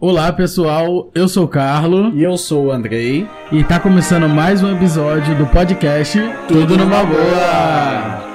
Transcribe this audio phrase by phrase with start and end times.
[0.00, 3.26] Olá pessoal, eu sou o Carlo E eu sou o Andrei.
[3.50, 8.28] e tá começando mais um episódio do podcast Tudo numa boa.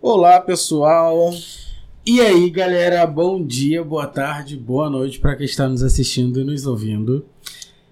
[0.00, 1.30] Olá, pessoal.
[2.06, 6.44] E aí galera, bom dia, boa tarde, boa noite para quem está nos assistindo e
[6.44, 7.26] nos ouvindo.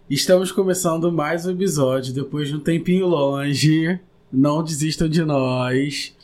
[0.08, 4.00] Estamos começando mais um episódio depois de um tempinho longe.
[4.32, 6.14] Não desistam de nós.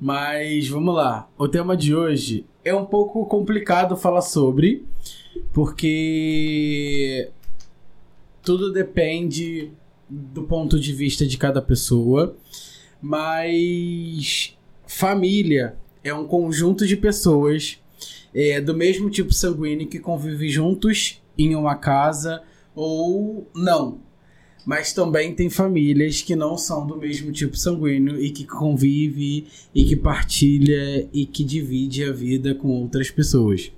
[0.00, 1.28] Mas vamos lá.
[1.36, 4.86] O tema de hoje é um pouco complicado falar sobre,
[5.52, 7.30] porque
[8.42, 9.72] tudo depende
[10.08, 12.36] do ponto de vista de cada pessoa.
[13.02, 17.80] Mas família é um conjunto de pessoas
[18.32, 22.42] é, do mesmo tipo sanguíneo que convivem juntos em uma casa
[22.74, 24.00] ou não.
[24.68, 29.82] Mas também tem famílias que não são do mesmo tipo sanguíneo e que convive e
[29.82, 33.72] que partilha e que divide a vida com outras pessoas.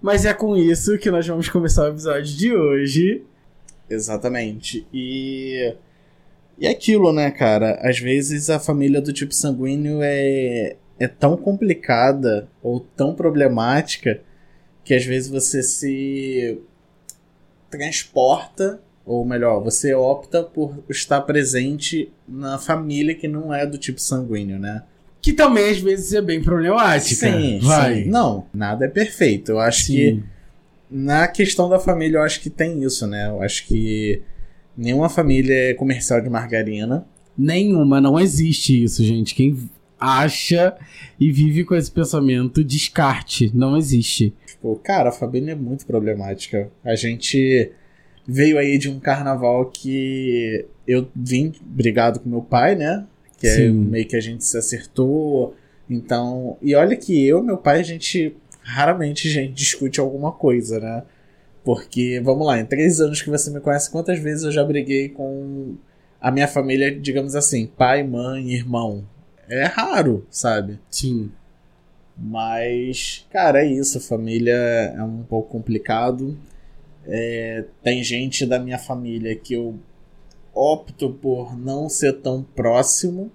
[0.00, 3.24] Mas é com isso que nós vamos começar o episódio de hoje.
[3.90, 4.86] Exatamente.
[4.94, 5.74] E.
[6.56, 7.76] E aquilo, né, cara?
[7.82, 14.22] Às vezes a família do tipo sanguíneo é, é tão complicada ou tão problemática
[14.84, 16.62] que às vezes você se
[17.68, 24.00] transporta, ou melhor, você opta por estar presente na família que não é do tipo
[24.00, 24.82] sanguíneo, né?
[25.20, 27.30] Que também às vezes é bem problemática.
[27.30, 28.04] Sim, vai.
[28.04, 28.10] sim.
[28.10, 29.52] Não, nada é perfeito.
[29.52, 30.22] Eu acho que Sim.
[30.90, 33.28] na questão da família, eu acho que tem isso, né?
[33.28, 34.22] Eu acho que
[34.76, 37.06] nenhuma família é comercial de margarina.
[37.38, 39.34] Nenhuma, não existe isso, gente.
[39.34, 39.56] Quem
[39.98, 40.76] acha
[41.18, 43.50] e vive com esse pensamento, descarte.
[43.54, 44.34] Não existe.
[44.44, 46.68] Tipo, cara, a família é muito problemática.
[46.84, 47.70] A gente
[48.26, 53.06] veio aí de um carnaval que eu vim brigado com meu pai, né?
[53.38, 55.54] Que é meio que a gente se acertou.
[55.90, 60.32] Então, e olha que eu e meu pai, a gente raramente a gente discute alguma
[60.32, 61.02] coisa, né?
[61.64, 65.08] Porque, vamos lá, em três anos que você me conhece, quantas vezes eu já briguei
[65.08, 65.76] com
[66.20, 69.04] a minha família, digamos assim, pai, mãe, irmão?
[69.48, 70.78] É raro, sabe?
[70.90, 71.30] Sim.
[72.16, 74.00] Mas, cara, é isso.
[74.00, 76.36] Família é um pouco complicado.
[77.06, 79.78] É, tem gente da minha família que eu
[80.54, 83.30] opto por não ser tão próximo,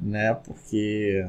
[0.00, 0.34] né?
[0.44, 1.26] Porque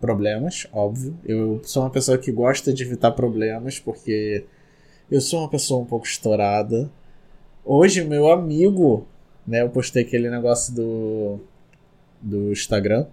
[0.00, 1.18] problemas, óbvio.
[1.24, 4.44] Eu sou uma pessoa que gosta de evitar problemas porque
[5.10, 6.90] eu sou uma pessoa um pouco estourada.
[7.64, 9.06] Hoje, meu amigo,
[9.46, 9.62] né?
[9.62, 11.40] Eu postei aquele negócio do,
[12.20, 13.06] do Instagram.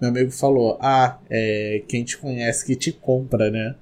[0.00, 3.74] Meu amigo falou: Ah, é quem te conhece que te compra, né?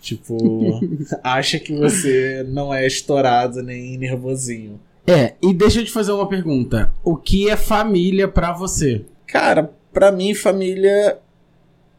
[0.00, 0.80] Tipo,
[1.22, 4.80] acha que você não é estourado nem nervosinho.
[5.06, 6.92] É, e deixa eu te fazer uma pergunta.
[7.02, 9.04] O que é família pra você?
[9.26, 11.18] Cara, pra mim, família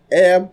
[0.10, 0.44] é,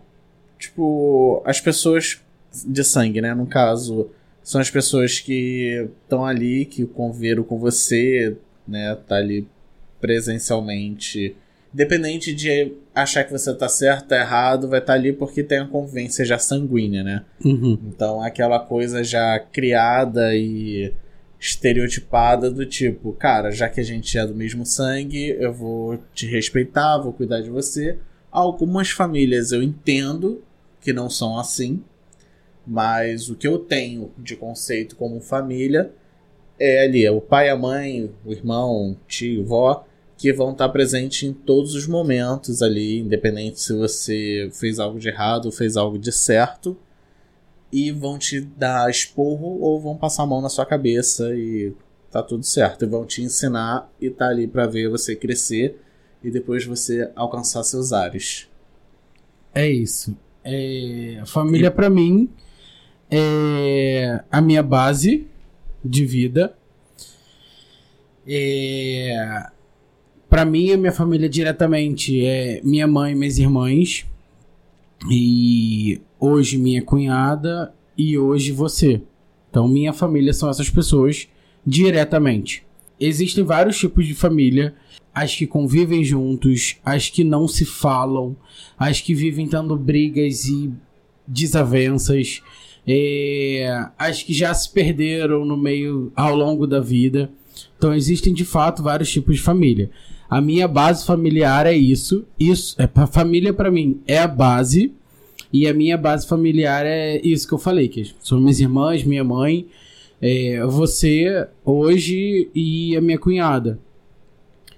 [0.57, 2.21] tipo, as pessoas
[2.65, 3.33] de sangue, né?
[3.33, 4.09] No caso,
[4.43, 8.37] são as pessoas que estão ali, que conviveram com você,
[8.67, 8.97] né?
[9.07, 9.47] Tá ali
[9.99, 11.35] presencialmente.
[11.73, 15.67] Independente de achar que você tá certo, tá errado, vai estar ali porque tem a
[15.67, 17.23] convivência já sanguínea, né?
[17.45, 17.77] Uhum.
[17.87, 20.93] Então, aquela coisa já criada e
[21.39, 26.27] estereotipada do tipo, cara, já que a gente é do mesmo sangue, eu vou te
[26.27, 27.97] respeitar, vou cuidar de você.
[28.31, 30.43] Algumas famílias eu entendo
[30.81, 31.81] que não são assim,
[32.67, 35.91] mas o que eu tenho de conceito como família
[36.59, 39.85] é ali, é o pai, a mãe, o irmão, o tio, vó,
[40.19, 45.07] que vão estar presentes em todos os momentos ali, independente se você fez algo de
[45.07, 46.77] errado ou fez algo de certo
[47.71, 51.73] e vão te dar esporro ou vão passar a mão na sua cabeça e
[52.11, 52.83] tá tudo certo.
[52.83, 55.79] E vão te ensinar e tá ali pra ver você crescer
[56.21, 58.49] e depois você alcançar seus ares.
[59.55, 60.13] É isso.
[60.43, 62.29] É, família pra mim
[63.09, 65.25] é a minha base
[65.83, 66.57] de vida.
[68.27, 69.49] É,
[70.29, 74.05] para mim, a minha família diretamente é minha mãe minhas irmãs.
[75.09, 79.01] E hoje minha cunhada e hoje você.
[79.49, 81.27] Então, minha família são essas pessoas
[81.65, 82.63] diretamente.
[82.99, 84.75] Existem vários tipos de família.
[85.13, 88.35] As que convivem juntos, as que não se falam,
[88.77, 90.71] as que vivem tendo brigas e
[91.27, 92.41] desavenças,
[92.87, 97.31] é, as que já se perderam no meio ao longo da vida.
[97.77, 99.89] Então existem de fato vários tipos de família.
[100.29, 102.25] A minha base familiar é isso.
[102.39, 104.93] Isso é a família para mim é a base
[105.51, 109.23] e a minha base familiar é isso que eu falei, que são minhas irmãs, minha
[109.23, 109.65] mãe,
[110.21, 113.79] é, você hoje e a minha cunhada.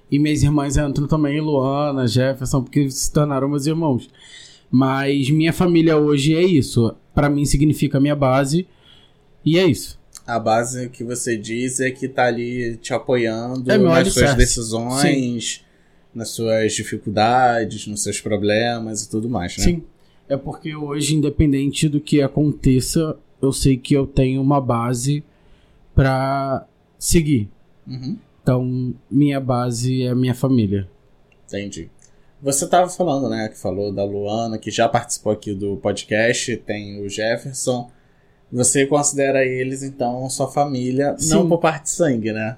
[0.09, 4.09] E minhas irmãs entram também, Luana, Jefferson, porque se tornaram meus irmãos.
[4.69, 6.94] Mas minha família hoje é isso.
[7.13, 8.68] Para mim significa minha base.
[9.45, 10.00] E é isso.
[10.25, 15.65] A base que você diz é que tá ali te apoiando É nas suas decisões,
[16.13, 19.63] nas suas dificuldades, nos seus problemas e tudo mais, né?
[19.63, 19.83] Sim.
[20.29, 25.23] É porque hoje, independente do que aconteça, eu sei que eu tenho uma base
[25.94, 26.65] pra
[26.97, 27.50] seguir.
[27.85, 28.18] Uhum.
[28.41, 30.88] Então, minha base é a minha família.
[31.47, 31.89] Entendi.
[32.41, 37.06] Você tava falando, né, que falou da Luana, que já participou aqui do podcast, tem
[37.06, 37.91] o Jefferson.
[38.51, 41.48] Você considera eles, então, sua família, não Sim.
[41.48, 42.57] por parte de sangue, né?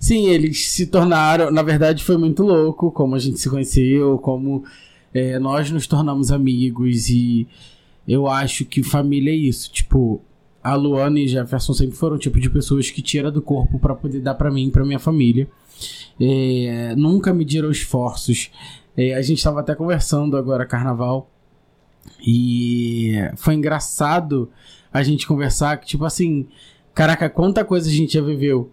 [0.00, 1.50] Sim, eles se tornaram.
[1.50, 4.64] Na verdade, foi muito louco como a gente se conheceu, como
[5.12, 7.08] é, nós nos tornamos amigos.
[7.08, 7.46] E
[8.06, 9.70] eu acho que família é isso.
[9.72, 10.20] Tipo,
[10.62, 13.94] a Luana e Jefferson sempre foram o tipo de pessoas que tira do corpo pra
[13.94, 15.48] poder dar pra mim e pra minha família.
[16.20, 18.50] É, nunca mediram esforços.
[18.96, 21.30] É, a gente tava até conversando agora, carnaval.
[22.26, 24.50] E foi engraçado
[24.94, 26.46] a gente conversar que, tipo assim,
[26.94, 28.70] caraca, quanta coisa a gente já viveu.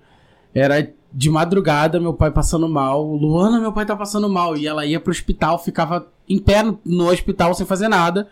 [0.54, 3.04] Era de madrugada, meu pai passando mal.
[3.16, 4.56] Luana, meu pai tá passando mal.
[4.56, 8.28] E ela ia pro hospital, ficava em pé no, hospital sem fazer nada,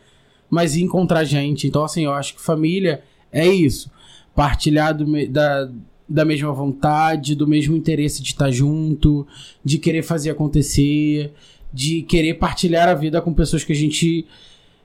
[0.47, 1.68] mas ia encontrar gente.
[1.68, 3.01] Então, assim, eu acho que família
[3.31, 3.92] é isso.
[4.35, 5.68] Partilhar do da,
[6.07, 9.25] da mesma vontade, do mesmo interesse de estar junto,
[9.65, 11.33] de querer fazer acontecer,
[11.74, 14.27] de querer partilhar a vida com pessoas que a gente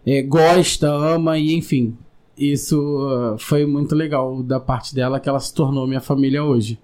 [0.07, 1.95] é, gosta, ama e enfim.
[2.37, 2.79] Isso
[3.35, 6.79] uh, foi muito legal da parte dela que ela se tornou minha família hoje.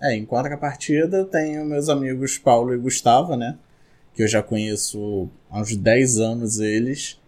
[0.00, 3.56] É, em contrapartida, eu tenho meus amigos Paulo e Gustavo, né?
[4.14, 7.20] Que eu já conheço há uns 10 anos eles,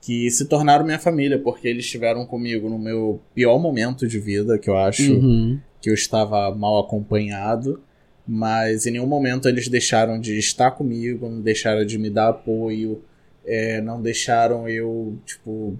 [0.00, 4.58] que se tornaram minha família, porque eles estiveram comigo no meu pior momento de vida,
[4.58, 5.60] que eu acho Uhum.
[5.80, 7.80] que eu estava mal acompanhado,
[8.26, 13.02] mas em nenhum momento eles deixaram de estar comigo, não deixaram de me dar apoio,
[13.44, 15.78] é, não deixaram eu, tipo,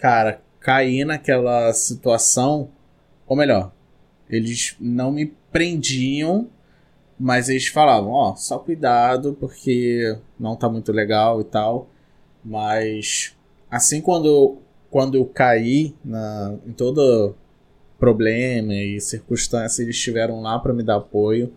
[0.00, 2.70] cara, cair naquela situação,
[3.26, 3.70] ou melhor,
[4.28, 6.48] eles não me prendiam,
[7.18, 11.90] mas eles falavam, ó, só cuidado porque não tá muito legal e tal,
[12.42, 13.36] mas
[13.70, 14.56] assim quando
[14.90, 17.34] quando eu caí na, em todo
[17.98, 21.52] problema e circunstância, eles estiveram lá para me dar apoio,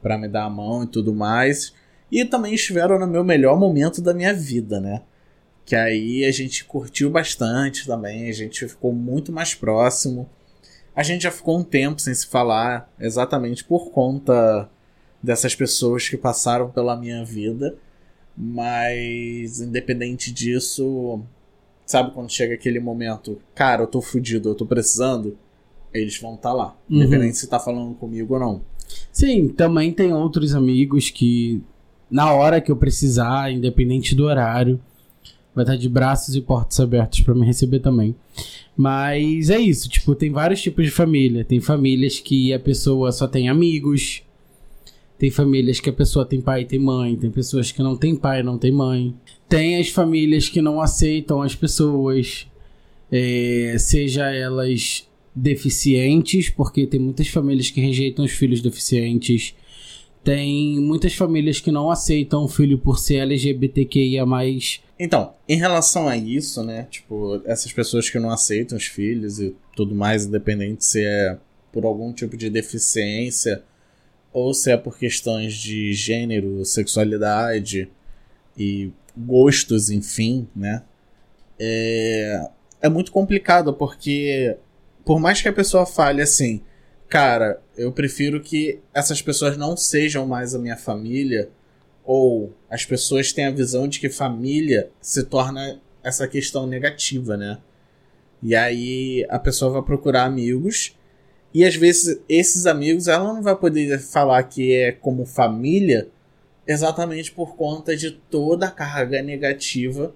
[0.00, 1.74] para me dar a mão e tudo mais.
[2.10, 5.02] E também estiveram no meu melhor momento da minha vida, né?
[5.68, 10.26] Que aí a gente curtiu bastante também, a gente ficou muito mais próximo.
[10.96, 14.66] A gente já ficou um tempo sem se falar, exatamente por conta
[15.22, 17.76] dessas pessoas que passaram pela minha vida.
[18.34, 21.20] Mas, independente disso,
[21.84, 25.36] sabe quando chega aquele momento, cara, eu tô fudido, eu tô precisando?
[25.92, 26.96] Eles vão estar lá, Uhum.
[27.02, 28.62] independente se tá falando comigo ou não.
[29.12, 31.62] Sim, também tem outros amigos que,
[32.10, 34.80] na hora que eu precisar, independente do horário,
[35.54, 38.14] vai estar de braços e portas abertos pra me receber também.
[38.76, 41.44] Mas é isso, tipo, tem vários tipos de família.
[41.44, 44.22] Tem famílias que a pessoa só tem amigos.
[45.18, 47.16] Tem famílias que a pessoa tem pai e tem mãe.
[47.16, 49.14] Tem pessoas que não tem pai não tem mãe.
[49.48, 52.46] Tem as famílias que não aceitam as pessoas.
[53.10, 59.54] é, seja elas deficientes, porque tem muitas famílias que rejeitam os filhos deficientes.
[60.28, 64.26] Tem muitas famílias que não aceitam o filho por ser LGBTQIA.
[64.98, 66.86] Então, em relação a isso, né?
[66.90, 71.38] Tipo, essas pessoas que não aceitam os filhos e tudo mais, independente se é
[71.72, 73.62] por algum tipo de deficiência
[74.30, 77.88] ou se é por questões de gênero, sexualidade
[78.54, 80.82] e gostos, enfim, né?
[81.58, 82.50] É,
[82.82, 84.58] é muito complicado porque,
[85.06, 86.60] por mais que a pessoa fale assim,
[87.08, 91.48] cara, eu prefiro que essas pessoas não sejam mais a minha família
[92.04, 97.58] ou as pessoas têm a visão de que família se torna essa questão negativa, né?
[98.42, 100.96] E aí a pessoa vai procurar amigos
[101.52, 106.08] e às vezes esses amigos ela não vai poder falar que é como família
[106.66, 110.14] exatamente por conta de toda a carga negativa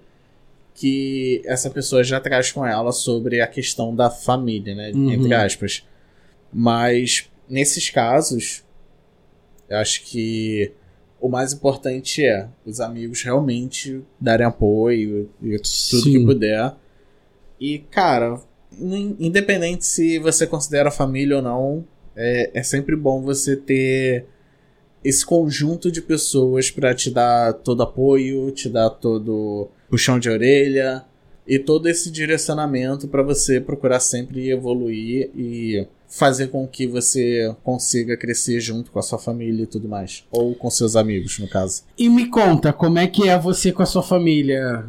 [0.75, 4.91] que essa pessoa já traz com ela sobre a questão da família, né?
[4.93, 5.11] Uhum.
[5.11, 5.83] Entre aspas.
[6.53, 8.63] Mas nesses casos,
[9.69, 10.71] eu acho que
[11.19, 16.25] o mais importante é os amigos realmente darem apoio e tudo que Sim.
[16.25, 16.73] puder.
[17.59, 18.39] E, cara,
[18.77, 24.25] in- independente se você considera família ou não, é, é sempre bom você ter
[25.03, 31.03] esse conjunto de pessoas pra te dar todo apoio, te dar todo puxão de orelha
[31.47, 38.15] e todo esse direcionamento pra você procurar sempre evoluir e fazer com que você consiga
[38.15, 40.23] crescer junto com a sua família e tudo mais.
[40.31, 41.83] Ou com seus amigos, no caso.
[41.97, 44.85] E me conta, como é que é você com a sua família?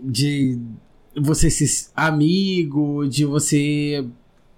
[0.00, 0.58] de
[1.16, 4.04] você ser amigo, de você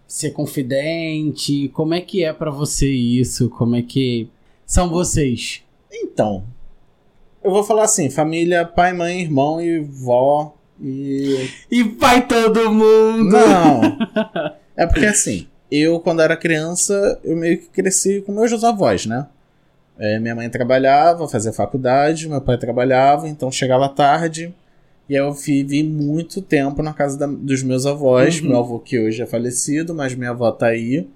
[0.06, 1.68] ser confidente?
[1.70, 3.49] Como é que é para você isso?
[3.50, 4.28] Como é que
[4.66, 5.62] são vocês?
[5.90, 6.44] Então,
[7.42, 13.30] eu vou falar assim, família, pai, mãe, irmão e vó e e vai todo mundo.
[13.30, 13.99] Não.
[14.76, 19.26] É porque assim, eu quando era criança, eu meio que cresci com meus avós, né?
[19.98, 24.54] É, minha mãe trabalhava, fazia faculdade, meu pai trabalhava, então chegava tarde,
[25.08, 28.40] e eu vivi muito tempo na casa da, dos meus avós.
[28.40, 28.48] Uhum.
[28.48, 31.06] Meu avô que hoje é falecido, mas minha avó tá aí.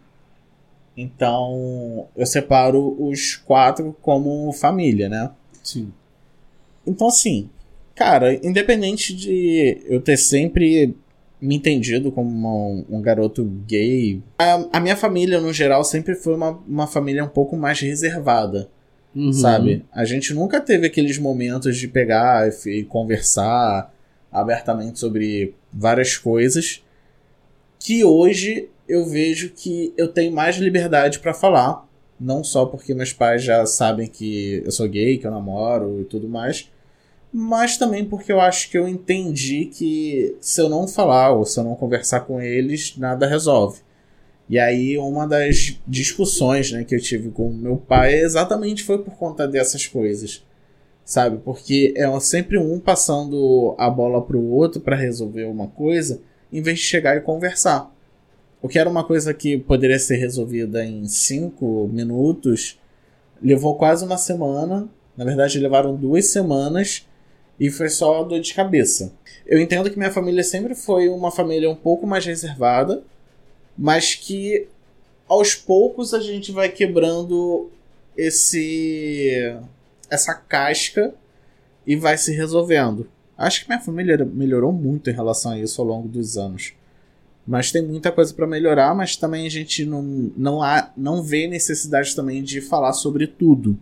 [0.97, 5.31] Então, eu separo os quatro como família, né?
[5.63, 5.93] Sim.
[6.87, 7.49] Então, assim,
[7.95, 10.95] cara, independente de eu ter sempre
[11.45, 16.35] me entendido como um, um garoto gay, a, a, minha família, no geral, sempre foi
[16.35, 18.71] uma, uma família um pouco mais reservada.
[19.15, 19.33] Uhum.
[19.33, 19.85] Sabe?
[19.93, 23.95] A gente nunca teve aqueles momentos de pegar e, e conversar
[24.33, 26.83] abertamente sobre várias coisas
[27.79, 31.87] que hoje eu vejo que eu tenho mais liberdade para falar,
[32.19, 36.05] não só porque meus pais já sabem que eu sou gay, que eu namoro e
[36.05, 36.71] tudo mais,
[37.37, 41.59] mas também porque eu acho que eu entendi que se eu não falar ou se
[41.59, 43.81] eu não conversar com eles, nada resolve.
[44.49, 49.17] E aí uma das discussões né, que eu tive com meu pai exatamente foi por
[49.17, 50.47] conta dessas coisas.
[51.05, 51.39] Sabe?
[51.39, 56.23] Porque é sempre um passando a bola pro outro para resolver uma coisa,
[56.53, 57.93] em vez de chegar e conversar.
[58.63, 62.81] O que era uma coisa que poderia ser resolvida em cinco minutos,
[63.43, 64.89] levou quase uma semana.
[65.17, 67.05] Na verdade, levaram duas semanas
[67.59, 69.13] e foi só dor de cabeça.
[69.47, 73.03] Eu entendo que minha família sempre foi uma família um pouco mais reservada,
[73.77, 74.67] mas que
[75.29, 77.71] aos poucos a gente vai quebrando
[78.17, 79.57] esse
[80.11, 81.15] essa casca
[81.87, 83.09] e vai se resolvendo.
[83.37, 86.73] Acho que minha família melhorou muito em relação a isso ao longo dos anos.
[87.47, 90.03] Mas tem muita coisa para melhorar, mas também a gente não,
[90.37, 93.79] não, há, não vê necessidade também de falar sobre tudo.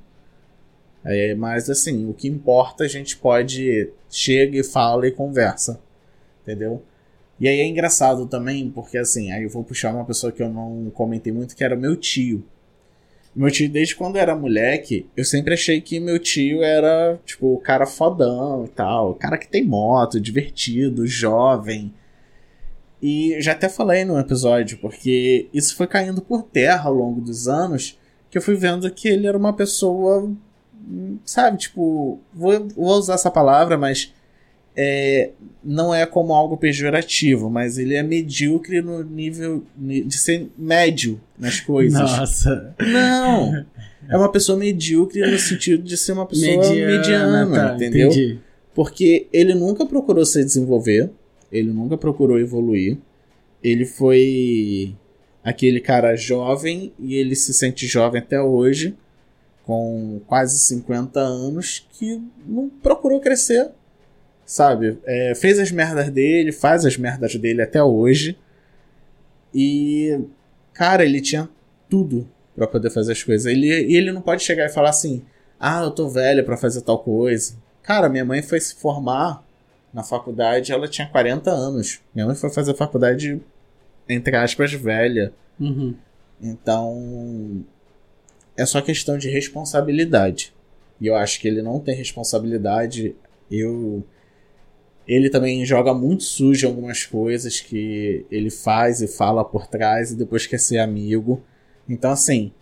[1.05, 5.81] É, mas assim, o que importa a gente pode chega e fala e conversa.
[6.43, 6.83] Entendeu?
[7.41, 10.49] E aí é engraçado também, porque assim, aí eu vou puxar uma pessoa que eu
[10.49, 12.45] não comentei muito, que era meu tio.
[13.35, 17.59] Meu tio, desde quando era moleque, eu sempre achei que meu tio era, tipo, o
[17.59, 19.13] cara fodão e tal.
[19.13, 21.93] O cara que tem moto, divertido, jovem.
[23.01, 27.49] E já até falei no episódio, porque isso foi caindo por terra ao longo dos
[27.49, 27.99] anos,
[28.31, 30.31] que eu fui vendo que ele era uma pessoa,
[31.25, 34.13] sabe, tipo, vou, vou usar essa palavra, mas
[34.77, 35.31] é,
[35.63, 41.61] não é como algo pejorativo, mas ele é medíocre no nível de ser médio nas
[41.61, 42.01] coisas.
[42.01, 42.75] Nossa.
[42.81, 43.65] Não!
[44.09, 48.09] É uma pessoa medíocre no sentido de ser uma pessoa mediana, mediana tá, entendeu?
[48.09, 48.39] Entendi.
[48.75, 51.11] Porque ele nunca procurou se desenvolver,
[51.51, 52.99] ele nunca procurou evoluir.
[53.63, 54.95] Ele foi
[55.45, 58.97] aquele cara jovem e ele se sente jovem até hoje,
[59.65, 63.71] com quase 50 anos, que não procurou crescer
[64.53, 64.99] sabe?
[65.07, 68.39] É, fez as merdas dele, faz as merdas dele até hoje.
[69.55, 70.21] E,
[70.75, 71.49] cara, ele tinha
[71.89, 73.47] tudo para poder fazer as coisas.
[73.47, 75.25] Ele, e ele não pode chegar e falar assim:
[75.59, 77.55] ah, eu tô velho para fazer tal coisa.
[77.83, 79.43] Cara, minha mãe foi se formar
[79.93, 82.01] na faculdade, ela tinha 40 anos.
[82.15, 83.41] Minha mãe foi fazer faculdade,
[84.09, 85.33] entre aspas, velha.
[85.59, 85.95] Uhum.
[86.41, 87.65] Então,
[88.57, 90.55] é só questão de responsabilidade.
[91.01, 93.15] E eu acho que ele não tem responsabilidade.
[93.51, 94.05] Eu
[95.07, 100.17] ele também joga muito sujo algumas coisas que ele faz e fala por trás e
[100.17, 101.43] depois quer ser amigo.
[101.89, 102.53] Então, assim,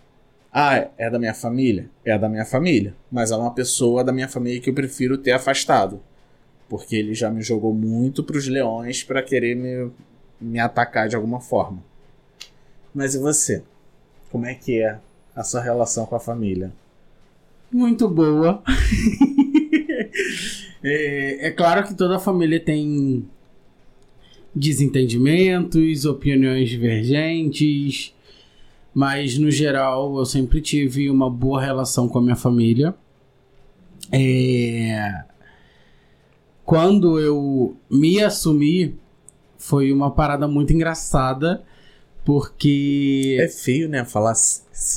[0.52, 1.90] ah, é da minha família?
[2.04, 2.94] É da minha família.
[3.10, 6.00] Mas é uma pessoa da minha família que eu prefiro ter afastado.
[6.68, 9.90] Porque ele já me jogou muito pros leões para querer me,
[10.40, 11.82] me atacar de alguma forma.
[12.94, 13.62] Mas e você?
[14.30, 14.98] Como é que é
[15.34, 16.72] a sua relação com a família?
[17.70, 18.62] Muito boa.
[20.82, 23.28] É, é claro que toda família tem
[24.54, 28.14] desentendimentos, opiniões divergentes,
[28.94, 32.94] mas no geral eu sempre tive uma boa relação com a minha família.
[34.10, 35.24] É...
[36.64, 38.96] Quando eu me assumi,
[39.58, 41.62] foi uma parada muito engraçada,
[42.24, 43.36] porque.
[43.40, 44.04] É feio, né?
[44.04, 44.34] Falar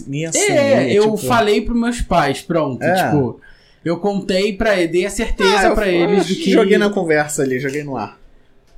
[0.08, 0.52] me assumir.
[0.52, 1.18] É, eu tipo...
[1.18, 2.82] falei pros meus pais, pronto.
[2.82, 3.06] É.
[3.06, 3.40] Tipo,
[3.84, 6.52] eu contei para ele, dei a certeza ah, para eles do que.
[6.52, 8.18] Joguei na conversa ali, joguei no ar.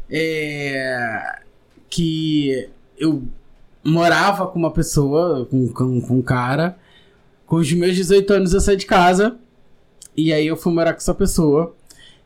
[0.09, 1.39] É.
[1.89, 3.24] Que eu
[3.83, 6.77] morava com uma pessoa, com, com, com um cara.
[7.45, 9.38] Com os meus 18 anos eu saí de casa.
[10.17, 11.75] E aí eu fui morar com essa pessoa.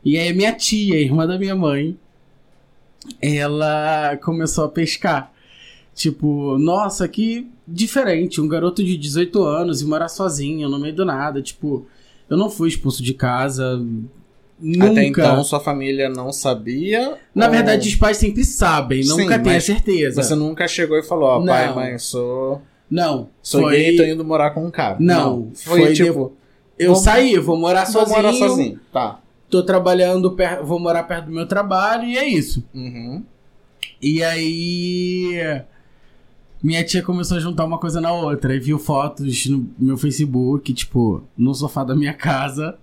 [0.02, 1.98] E aí minha tia, irmã da minha mãe,
[3.20, 5.29] ela começou a pescar.
[6.00, 11.04] Tipo, nossa, que diferente, um garoto de 18 anos e morar sozinho no meio do
[11.04, 11.86] nada, tipo,
[12.26, 13.78] eu não fui expulso de casa,
[14.58, 14.92] Nunca.
[14.92, 17.18] Até então sua família não sabia?
[17.34, 17.52] Na ou...
[17.52, 20.22] verdade, os pais sempre sabem, Sim, nunca tem a certeza.
[20.22, 22.62] Você nunca chegou e falou, ó, oh, pai, mãe, sou.
[22.90, 23.28] Não.
[23.42, 23.76] Sou foi...
[23.76, 24.96] gay e tô indo morar com um cara.
[24.98, 25.36] Não.
[25.36, 26.32] não foi, foi, tipo.
[26.78, 27.02] Eu vou...
[27.02, 28.22] saí, vou morar vou sozinho.
[28.22, 28.80] Vou morar sozinho.
[28.90, 29.20] Tá.
[29.50, 30.62] Tô trabalhando, per...
[30.62, 32.64] vou morar perto do meu trabalho e é isso.
[32.74, 33.22] Uhum.
[34.00, 35.62] E aí
[36.62, 38.54] minha tia começou a juntar uma coisa na outra.
[38.54, 42.76] E viu fotos no meu Facebook, tipo, no sofá da minha casa.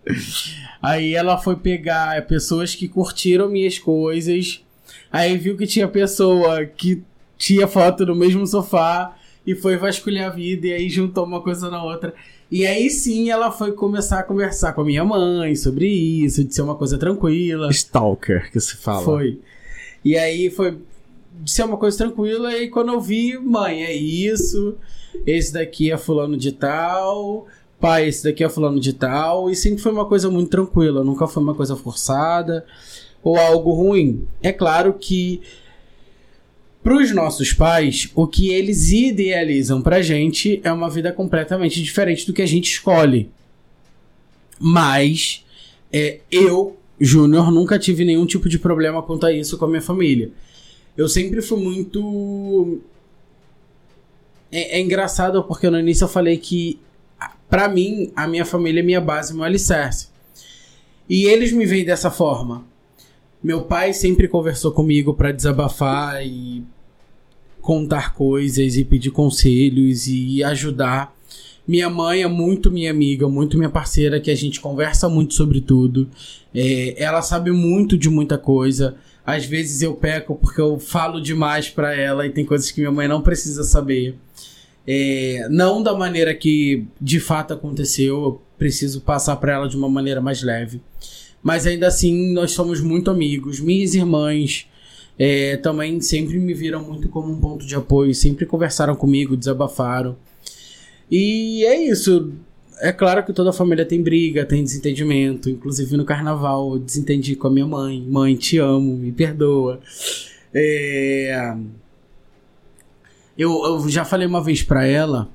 [0.81, 4.63] Aí ela foi pegar pessoas que curtiram minhas coisas.
[5.11, 7.03] Aí viu que tinha pessoa que
[7.37, 9.15] tinha foto no mesmo sofá
[9.45, 12.13] e foi vasculhar a vida e aí juntou uma coisa na outra.
[12.51, 16.53] E aí sim ela foi começar a conversar com a minha mãe sobre isso, de
[16.53, 17.69] ser uma coisa tranquila.
[17.69, 19.03] Stalker, que se fala.
[19.03, 19.39] Foi.
[20.03, 20.77] E aí foi
[21.43, 22.55] de ser uma coisa tranquila.
[22.55, 24.75] E quando eu vi, mãe, é isso.
[25.25, 27.47] Esse daqui é fulano de tal.
[27.79, 29.49] Pai, esse daqui é fulano de tal.
[29.49, 31.03] E sempre foi uma coisa muito tranquila.
[31.03, 32.65] Nunca foi uma coisa forçada
[33.23, 34.25] ou algo ruim.
[34.41, 35.41] É claro que
[36.83, 42.25] para os nossos pais, o que eles idealizam pra gente é uma vida completamente diferente
[42.25, 43.29] do que a gente escolhe.
[44.59, 45.45] Mas
[45.91, 49.81] é, eu, Júnior, nunca tive nenhum tipo de problema quanto a isso com a minha
[49.81, 50.31] família
[50.97, 52.79] eu sempre fui muito.
[54.51, 56.79] É, é, engraçado porque no início eu falei que,
[57.47, 60.07] para mim, a minha família é minha base, meu alicerce.
[61.07, 62.65] E eles me veem dessa forma.
[63.43, 66.63] Meu pai sempre conversou comigo para desabafar e
[67.61, 71.15] contar coisas e pedir conselhos e ajudar.
[71.67, 75.61] Minha mãe é muito minha amiga, muito minha parceira, que a gente conversa muito sobre
[75.61, 76.09] tudo.
[76.55, 78.95] É, ela sabe muito de muita coisa.
[79.27, 82.93] Às vezes eu peco porque eu falo demais para ela e tem coisas que minha
[82.93, 84.15] mãe não precisa saber.
[84.87, 89.89] É, não da maneira que de fato aconteceu, eu preciso passar para ela de uma
[89.89, 90.81] maneira mais leve.
[91.43, 93.59] Mas ainda assim, nós somos muito amigos.
[93.59, 94.65] Minhas irmãs
[95.19, 100.15] é, também sempre me viram muito como um ponto de apoio, sempre conversaram comigo, desabafaram.
[101.11, 102.31] E é isso.
[102.79, 105.49] É claro que toda família tem briga, tem desentendimento.
[105.49, 108.01] Inclusive no carnaval eu desentendi com a minha mãe.
[108.07, 109.79] Mãe, te amo, me perdoa.
[110.53, 111.55] É...
[113.37, 115.29] Eu, eu já falei uma vez para ela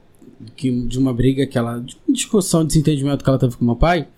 [0.56, 1.78] que de uma briga que ela.
[1.78, 4.08] De uma discussão, desentendimento que ela teve com meu pai.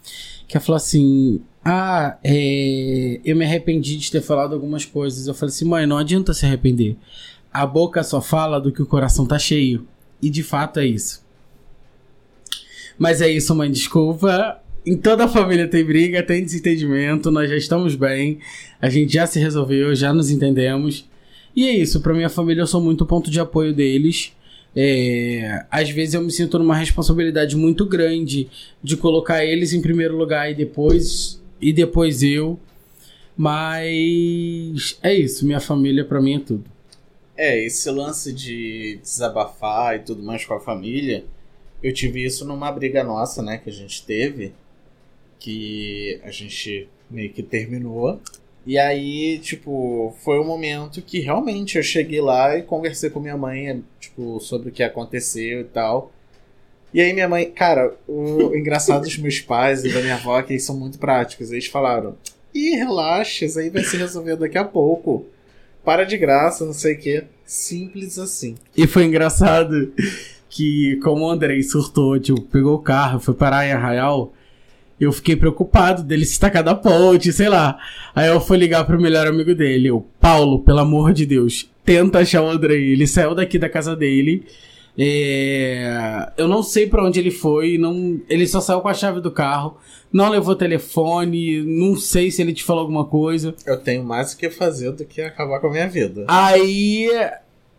[0.47, 3.21] Que ela falou assim: Ah, é...
[3.25, 5.27] eu me arrependi de ter falado algumas coisas.
[5.27, 6.97] Eu falei assim, mãe, não adianta se arrepender.
[7.53, 9.87] A boca só fala do que o coração tá cheio.
[10.21, 11.24] E de fato é isso.
[12.99, 14.61] Mas é isso, mãe, desculpa.
[14.87, 18.39] Em toda a família tem briga, tem desentendimento, nós já estamos bem,
[18.81, 21.09] a gente já se resolveu, já nos entendemos.
[21.57, 24.33] E é isso, para minha família eu sou muito ponto de apoio deles.
[24.77, 28.49] É, às vezes eu me sinto numa responsabilidade muito grande
[28.83, 32.59] de colocar eles em primeiro lugar e depois e depois eu.
[33.37, 36.65] Mas é isso, minha família para mim é tudo.
[37.37, 41.25] É, esse lance de desabafar e tudo mais com a família,
[41.85, 44.55] eu tive isso numa briga nossa, né, que a gente teve,
[45.39, 48.19] que a gente meio que terminou.
[48.67, 53.21] E aí, tipo, foi o um momento que realmente eu cheguei lá e conversei com
[53.21, 56.11] minha mãe, tipo, sobre o que aconteceu e tal.
[56.95, 60.43] E aí minha mãe, cara, o engraçado dos meus pais e da minha avó é
[60.43, 61.53] que eles são muito práticos.
[61.53, 62.17] Eles falaram,
[62.55, 65.27] ih, relaxa, isso aí vai se resolver daqui a pouco.
[65.85, 67.25] Para de graça, não sei o que.
[67.45, 68.55] Simples assim.
[68.75, 69.93] E foi engraçado
[70.55, 74.33] que, como o Andrei surtou, tipo, pegou o carro, foi parar em Arraial,
[75.01, 77.77] eu fiquei preocupado dele se tacar da ponte, sei lá.
[78.15, 82.21] Aí eu fui ligar pro melhor amigo dele, o Paulo, pelo amor de Deus, tenta
[82.21, 82.93] achar o Andrei.
[82.93, 84.47] Ele saiu daqui da casa dele.
[84.97, 86.31] É...
[86.37, 88.21] Eu não sei para onde ele foi, não...
[88.29, 89.77] ele só saiu com a chave do carro,
[90.13, 93.57] não levou telefone, não sei se ele te falou alguma coisa.
[93.67, 96.25] Eu tenho mais o que fazer do que acabar com a minha vida.
[96.29, 97.11] Aí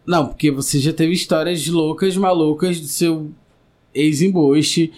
[0.06, 3.32] não, porque você já teve histórias loucas, malucas do seu
[3.94, 4.91] ex-embuste,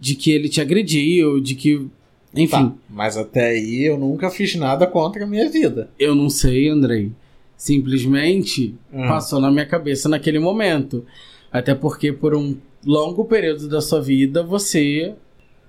[0.00, 1.86] de que ele te agrediu, de que.
[2.34, 2.70] Enfim.
[2.70, 5.90] Tá, mas até aí eu nunca fiz nada contra a minha vida.
[5.98, 7.12] Eu não sei, Andrei.
[7.56, 9.06] Simplesmente hum.
[9.06, 11.04] passou na minha cabeça naquele momento.
[11.52, 15.14] Até porque por um longo período da sua vida você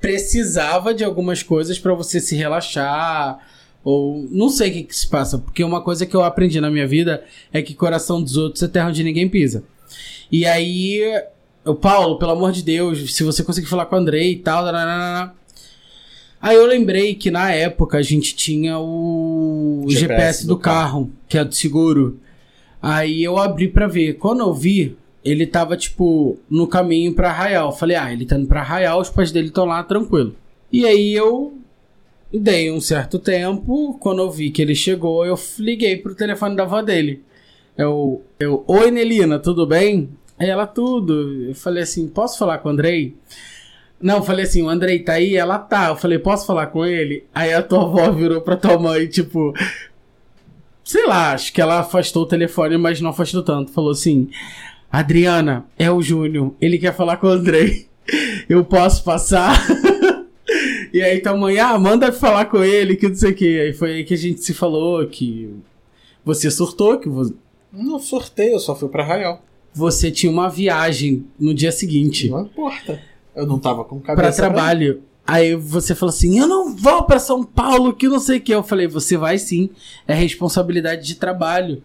[0.01, 3.39] precisava de algumas coisas para você se relaxar,
[3.85, 6.71] ou não sei o que, que se passa, porque uma coisa que eu aprendi na
[6.71, 9.63] minha vida é que coração dos outros é terra onde ninguém pisa.
[10.31, 11.03] E aí,
[11.63, 14.65] o Paulo, pelo amor de Deus, se você conseguir falar com o Andrei e tal,
[14.65, 15.35] nananana.
[16.41, 20.81] Aí eu lembrei que na época a gente tinha o GPS, GPS do, do carro,
[20.81, 22.19] carro, que é do seguro.
[22.81, 24.13] Aí eu abri para ver.
[24.13, 27.71] Quando eu vi, ele tava, tipo, no caminho pra Arraial.
[27.71, 30.35] Falei, ah, ele tá indo pra Arraial, os pais dele estão lá, tranquilo.
[30.71, 31.53] E aí eu
[32.33, 33.97] dei um certo tempo.
[33.99, 37.23] Quando eu vi que ele chegou, eu liguei pro telefone da avó dele.
[37.77, 40.09] Eu, eu oi Nelina, tudo bem?
[40.39, 41.45] Aí ela, tudo.
[41.49, 43.15] Eu falei assim, posso falar com o Andrei?
[44.01, 45.35] Não, eu falei assim, o Andrei tá aí?
[45.35, 45.87] Ela tá.
[45.89, 47.25] Eu falei, posso falar com ele?
[47.33, 49.53] Aí a tua avó virou pra tua mãe, tipo.
[50.83, 53.71] Sei lá, acho que ela afastou o telefone, mas não afastou tanto.
[53.71, 54.29] Falou assim:
[54.91, 57.87] Adriana, é o Júnior, ele quer falar com o Andrei.
[58.47, 59.59] Eu posso passar?
[60.95, 63.59] e aí tua mãe, ah, manda falar com ele, que não sei o que.
[63.59, 65.53] Aí foi aí que a gente se falou que
[66.23, 67.33] você surtou, que você.
[67.73, 69.43] Não surtei, eu só fui pra Arraial.
[69.73, 72.29] Você tinha uma viagem no dia seguinte.
[72.29, 73.01] Não importa.
[73.35, 74.21] Eu não tava com cabeça.
[74.21, 75.03] Pra trabalho.
[75.25, 78.41] Pra aí você falou assim: Eu não vou para São Paulo, que não sei o
[78.41, 78.53] que.
[78.53, 79.69] Eu falei: Você vai sim.
[80.07, 81.83] É responsabilidade de trabalho.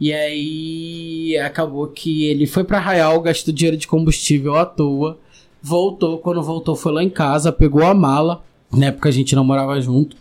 [0.00, 5.18] E aí acabou que ele foi para Arraial, gastou dinheiro de combustível à toa.
[5.62, 8.44] Voltou, quando voltou foi lá em casa, pegou a mala.
[8.72, 10.16] Na época a gente não morava junto.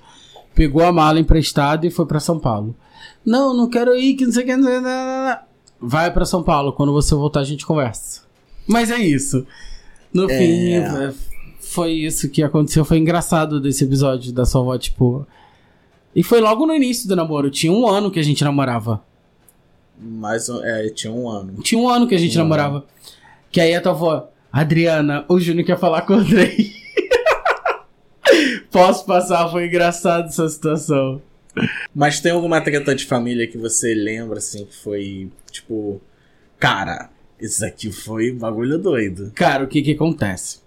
[0.56, 2.76] Pegou a mala emprestada e foi para São Paulo.
[3.26, 4.54] Não, não quero ir, que não sei o que.
[5.80, 8.22] Vai para São Paulo, quando você voltar a gente conversa.
[8.66, 9.46] Mas é isso.
[10.14, 10.38] No é...
[10.38, 11.18] fim,
[11.60, 12.84] foi isso que aconteceu.
[12.84, 15.28] Foi engraçado desse episódio da sua avó, tipo.
[16.16, 17.52] E foi logo no início do namoro.
[17.52, 19.04] Tinha um ano que a gente namorava.
[20.00, 21.62] Mas, é, tinha um ano.
[21.62, 22.86] Tinha um ano que a gente namorava.
[23.52, 26.72] Que aí a tua avó, Adriana, o Júnior quer falar com o Andrei.
[28.72, 29.50] Posso passar?
[29.50, 31.22] Foi engraçado essa situação.
[31.94, 36.00] Mas tem alguma treta de família que você lembra, assim, que foi, tipo,
[36.60, 39.32] cara, isso aqui foi um bagulho doido.
[39.34, 40.60] Cara, o que que acontece?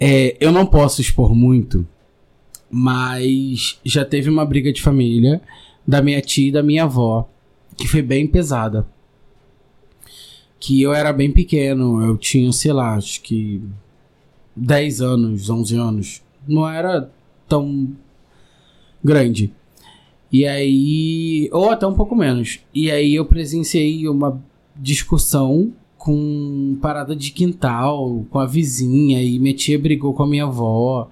[0.00, 1.86] É, eu não posso expor muito,
[2.70, 5.40] mas já teve uma briga de família
[5.86, 7.28] da minha tia e da minha avó,
[7.76, 8.86] que foi bem pesada.
[10.60, 13.62] Que eu era bem pequeno, eu tinha, sei lá, acho que
[14.56, 16.22] 10 anos, 11 anos.
[16.46, 17.10] Não era
[17.48, 17.88] tão
[19.02, 19.52] grande.
[20.32, 21.48] E aí.
[21.52, 22.60] Ou até um pouco menos.
[22.74, 24.40] E aí eu presenciei uma
[24.76, 30.44] discussão com parada de quintal, com a vizinha, e minha tia brigou com a minha
[30.44, 31.08] avó.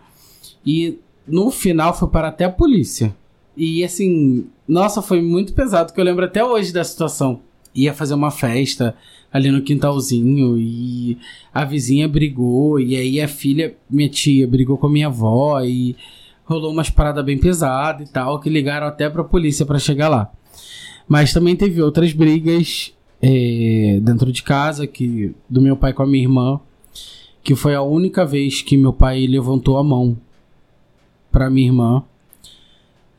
[0.65, 3.15] E no final foi para até a polícia.
[3.57, 7.41] E assim, nossa, foi muito pesado, que eu lembro até hoje da situação.
[7.75, 8.95] Ia fazer uma festa
[9.33, 11.19] ali no quintalzinho e
[11.53, 15.97] a vizinha brigou, e aí a filha, minha tia, brigou com a minha avó e
[16.45, 20.31] rolou umas paradas bem pesadas e tal, que ligaram até pra polícia para chegar lá.
[21.09, 26.07] Mas também teve outras brigas é, dentro de casa, que do meu pai com a
[26.07, 26.61] minha irmã,
[27.43, 30.17] que foi a única vez que meu pai levantou a mão
[31.31, 32.03] para minha irmã.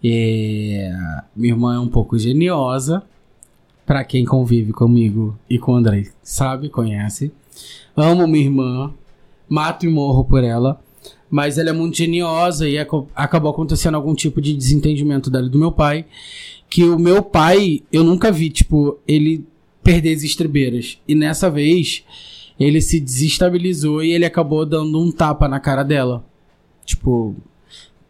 [0.03, 0.91] É,
[1.35, 3.03] minha irmã é um pouco geniosa,
[3.87, 7.31] para quem convive comigo e com o André, sabe, conhece.
[7.95, 8.93] Amo minha irmã,
[9.47, 10.77] mato e morro por ela,
[11.29, 15.57] mas ela é muito geniosa e acabou acontecendo algum tipo de desentendimento dela e do
[15.57, 16.05] meu pai.
[16.69, 19.47] Que o meu pai, eu nunca vi, tipo, ele
[19.81, 20.99] perder as estribeiras.
[21.07, 22.03] E nessa vez,
[22.59, 26.25] ele se desestabilizou e ele acabou dando um tapa na cara dela.
[26.85, 27.37] Tipo,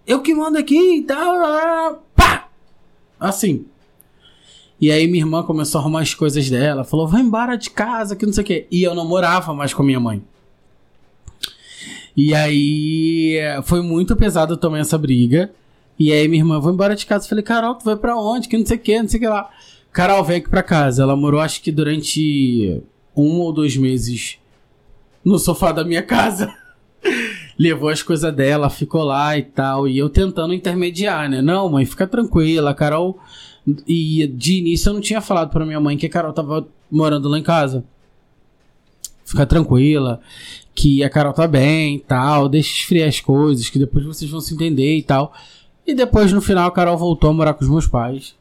[0.07, 2.03] eu que mando aqui e tal.
[2.15, 2.49] Pá!
[3.19, 3.67] Assim.
[4.79, 8.15] E aí minha irmã começou a arrumar as coisas dela, falou, vai embora de casa,
[8.15, 8.67] que não sei o quê.
[8.69, 10.21] E eu não morava mais com a minha mãe.
[12.15, 15.51] E aí foi muito pesado também essa briga.
[15.99, 17.27] E aí minha irmã, vou embora de casa.
[17.27, 18.47] Falei, Carol, tu vai pra onde?
[18.47, 19.49] Que não sei o que, não sei o que lá.
[19.91, 21.03] Carol, vem aqui pra casa.
[21.03, 22.81] Ela morou acho que durante
[23.15, 24.37] um ou dois meses
[25.25, 26.53] no sofá da minha casa.
[27.57, 29.87] Levou as coisas dela, ficou lá e tal.
[29.87, 31.41] E eu tentando intermediar, né?
[31.41, 32.73] Não, mãe, fica tranquila.
[32.73, 33.19] Carol.
[33.87, 37.27] E de início eu não tinha falado pra minha mãe que a Carol tava morando
[37.27, 37.83] lá em casa.
[39.25, 40.21] Fica tranquila
[40.73, 44.39] que a Carol tá bem e tal, deixa esfriar as coisas, que depois vocês vão
[44.39, 45.33] se entender e tal.
[45.85, 48.35] E depois, no final, a Carol voltou a morar com os meus pais.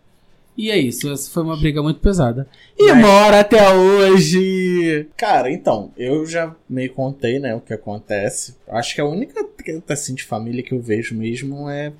[0.56, 2.46] E é isso, essa foi uma briga muito pesada.
[2.78, 3.00] E Mas...
[3.00, 5.06] mora até hoje!
[5.16, 8.54] Cara, então, eu já meio contei, né, o que acontece.
[8.68, 11.92] Acho que a única treta, assim, de família que eu vejo mesmo é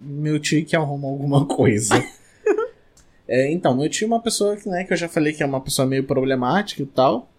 [0.00, 2.02] meu tio que arruma alguma coisa.
[3.28, 5.60] é, então, tio é uma pessoa que, né, que eu já falei que é uma
[5.60, 7.30] pessoa meio problemática e tal.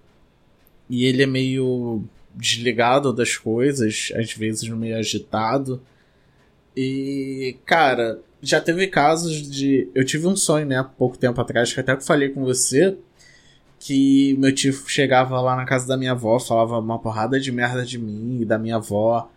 [0.88, 2.04] E ele é meio
[2.36, 5.82] desligado das coisas, às vezes meio agitado.
[6.78, 9.89] E, cara, já teve casos de.
[9.95, 12.95] Eu tive um sonho, né, há pouco tempo atrás, que até que falei com você,
[13.80, 17.84] que meu tio chegava lá na casa da minha avó, falava uma porrada de merda
[17.86, 19.30] de mim e da minha avó.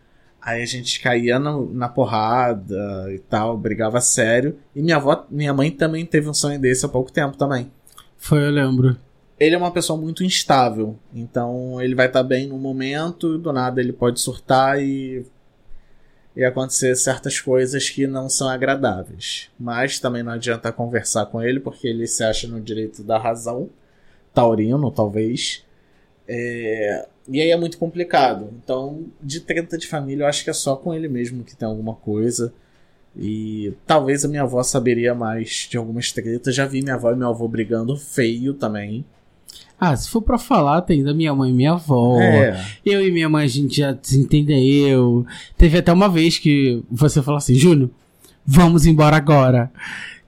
[0.44, 4.59] Aí a gente caía no, na porrada e tal, brigava sério.
[4.74, 7.70] E minha avó, minha mãe também teve um sonho desse há pouco tempo também.
[8.16, 8.96] Foi, eu lembro.
[9.38, 13.52] Ele é uma pessoa muito instável, então ele vai estar tá bem no momento, do
[13.52, 15.24] nada ele pode surtar e
[16.35, 19.50] e acontecer certas coisas que não são agradáveis.
[19.59, 23.68] Mas também não adianta conversar com ele porque ele se acha no direito da razão,
[24.33, 25.64] taurino talvez.
[26.26, 27.07] É...
[27.29, 28.51] E aí é muito complicado.
[28.63, 31.67] Então, de treta de família, eu acho que é só com ele mesmo que tem
[31.67, 32.53] alguma coisa.
[33.17, 36.55] E talvez a minha avó saberia mais de algumas tretas.
[36.55, 39.05] Já vi minha avó e meu avô brigando feio também.
[39.79, 42.21] Ah, se for pra falar, tem da minha mãe e minha avó.
[42.21, 42.65] É.
[42.87, 45.27] Eu e minha mãe, a gente já se entendeu.
[45.59, 47.91] Teve até uma vez que você falou assim, Júnior,
[48.47, 49.71] vamos embora agora.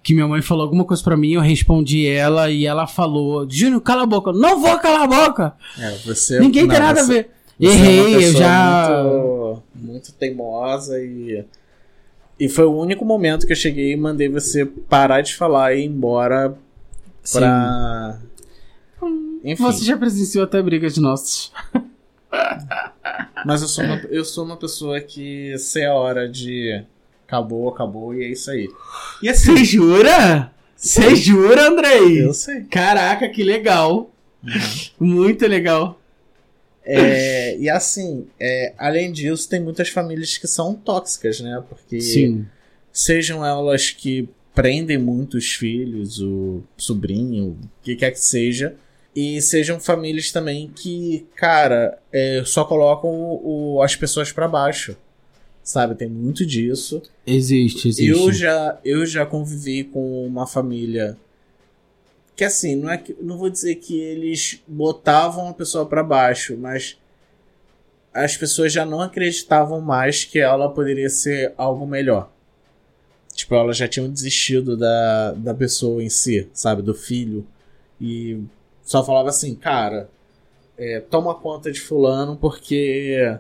[0.05, 3.81] Que minha mãe falou alguma coisa para mim, eu respondi ela e ela falou, Júnior,
[3.81, 4.33] cala a boca.
[4.33, 5.55] Não vou calar a boca.
[5.77, 7.31] É, você, Ninguém não, tem nada você, a ver.
[7.59, 9.03] Errei, é eu já.
[9.03, 11.45] Muito, muito teimosa e.
[12.39, 15.81] E foi o único momento que eu cheguei e mandei você parar de falar e
[15.81, 16.57] ir embora
[17.33, 18.19] pra.
[18.21, 18.35] Sim
[19.45, 19.63] enfim.
[19.63, 21.53] Você já presenciou até brigas de nossos.
[23.45, 26.83] Mas eu sou, uma, eu sou uma pessoa que sei a hora de
[27.35, 28.69] acabou, acabou e é isso aí.
[29.23, 30.53] E assim, Você jura?
[30.77, 32.23] Você jura, Andrei?
[32.25, 32.63] Eu sei.
[32.65, 34.11] Caraca, que legal.
[34.43, 35.07] Uhum.
[35.15, 35.99] Muito legal.
[36.85, 41.63] É, e assim, é, além disso, tem muitas famílias que são tóxicas, né?
[41.69, 42.47] Porque Sim.
[42.93, 48.77] sejam elas que prendem muitos filhos, o sobrinho, o que quer que seja,
[49.17, 54.97] e sejam famílias também que, cara, é, só colocam o, o, as pessoas para baixo.
[55.65, 55.97] Sabe?
[55.97, 57.03] Tem muito disso.
[57.27, 58.07] Existe, existe.
[58.07, 61.17] Eu já, eu já convivi com uma família
[62.37, 66.57] que assim, não é que não vou dizer que eles botavam a pessoa para baixo,
[66.57, 66.99] mas
[68.13, 72.31] as pessoas já não acreditavam mais que ela poderia ser algo melhor.
[73.35, 76.83] Tipo, elas já tinham desistido da, da pessoa em si, sabe?
[76.83, 77.45] Do filho.
[78.01, 78.41] E
[78.85, 80.09] só falava assim, cara,
[80.79, 83.37] é, toma conta de fulano porque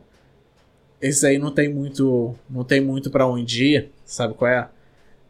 [1.00, 4.68] esse aí não tem muito, não tem muito para onde ir, sabe qual é?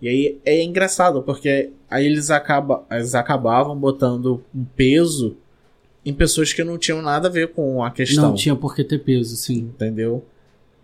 [0.01, 5.37] E aí é engraçado porque aí eles, acaba, eles acabavam botando um peso
[6.05, 8.29] em pessoas que não tinham nada a ver com a questão.
[8.29, 9.61] Não tinha por que ter peso, sim.
[9.61, 10.25] Entendeu?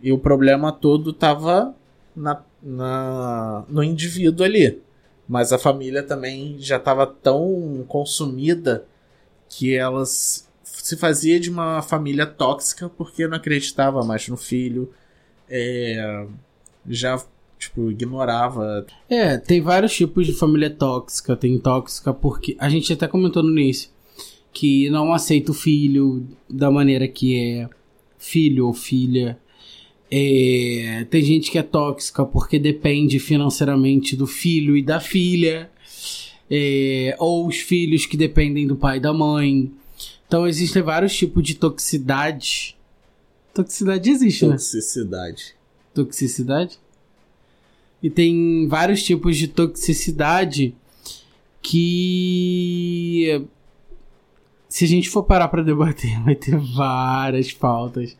[0.02, 1.74] E o problema todo tava
[2.16, 4.80] na, na, no indivíduo ali.
[5.28, 8.84] Mas a família também já estava tão consumida
[9.48, 10.48] que elas
[10.82, 14.90] se fazia de uma família tóxica porque não acreditava mais no filho,
[15.48, 16.26] é,
[16.88, 17.22] já
[17.58, 18.86] tipo ignorava.
[19.08, 21.36] É, tem vários tipos de família tóxica.
[21.36, 23.90] Tem tóxica porque a gente até comentou no início
[24.52, 27.68] que não aceita o filho da maneira que é
[28.18, 29.38] filho ou filha.
[30.10, 35.70] É, tem gente que é tóxica porque depende financeiramente do filho e da filha
[36.50, 39.70] é, ou os filhos que dependem do pai e da mãe.
[40.30, 42.76] Então existem vários tipos de toxicidade.
[43.52, 45.42] Toxicidade existe, Toxicidade.
[45.42, 45.54] né?
[45.92, 46.78] Toxicidade.
[48.00, 50.72] E tem vários tipos de toxicidade
[51.60, 53.44] que
[54.68, 58.16] se a gente for parar para debater, vai ter várias pautas,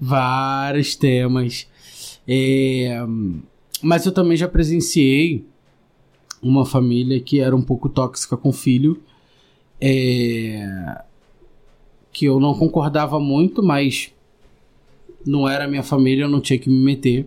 [0.00, 1.68] vários temas.
[2.26, 3.04] É,
[3.82, 5.44] mas eu também já presenciei
[6.40, 9.02] uma família que era um pouco tóxica com o filho.
[9.78, 11.04] É...
[12.12, 14.12] Que eu não concordava muito, mas
[15.26, 17.26] não era minha família, eu não tinha que me meter.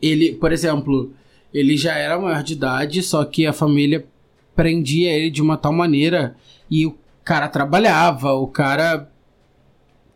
[0.00, 1.12] Ele, por exemplo,
[1.52, 4.06] ele já era maior de idade, só que a família
[4.54, 6.36] prendia ele de uma tal maneira
[6.70, 9.10] e o cara trabalhava, o cara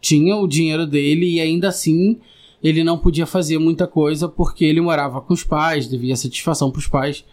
[0.01, 2.19] tinha o dinheiro dele e ainda assim
[2.63, 6.79] ele não podia fazer muita coisa porque ele morava com os pais, devia satisfação para
[6.79, 7.25] os pais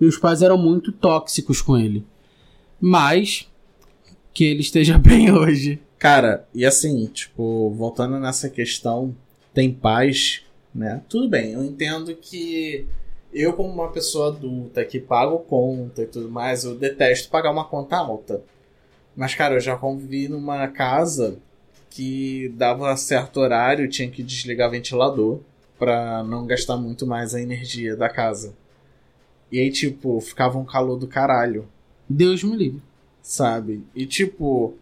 [0.00, 2.04] e os pais eram muito tóxicos com ele.
[2.80, 3.48] Mas
[4.32, 5.80] que ele esteja bem hoje.
[5.98, 9.14] Cara, e assim, tipo, voltando nessa questão,
[9.54, 10.42] tem pais,
[10.74, 11.02] né?
[11.08, 12.86] Tudo bem, eu entendo que
[13.32, 17.64] eu, como uma pessoa adulta que pago conta e tudo mais, eu detesto pagar uma
[17.64, 18.42] conta alta.
[19.16, 21.38] Mas, cara, eu já convivi numa casa
[21.90, 25.40] que dava certo horário, tinha que desligar ventilador
[25.78, 28.54] para não gastar muito mais a energia da casa.
[29.50, 31.66] E aí, tipo, ficava um calor do caralho.
[32.08, 32.82] Deus me livre.
[33.22, 33.82] Sabe?
[33.94, 34.74] E tipo.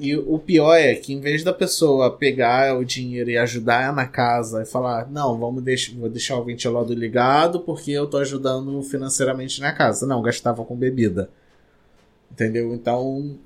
[0.00, 4.06] E o pior é que em vez da pessoa pegar o dinheiro e ajudar na
[4.06, 8.82] casa e falar, não, vamos deixar, vou deixar o ventilador ligado porque eu tô ajudando
[8.82, 10.06] financeiramente na casa.
[10.06, 11.28] Não, gastava com bebida.
[12.32, 12.72] Entendeu?
[12.72, 13.36] Então.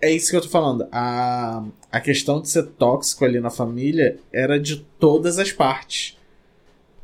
[0.00, 0.84] é isso que eu tô falando.
[0.90, 6.18] A, a questão de ser tóxico ali na família era de todas as partes.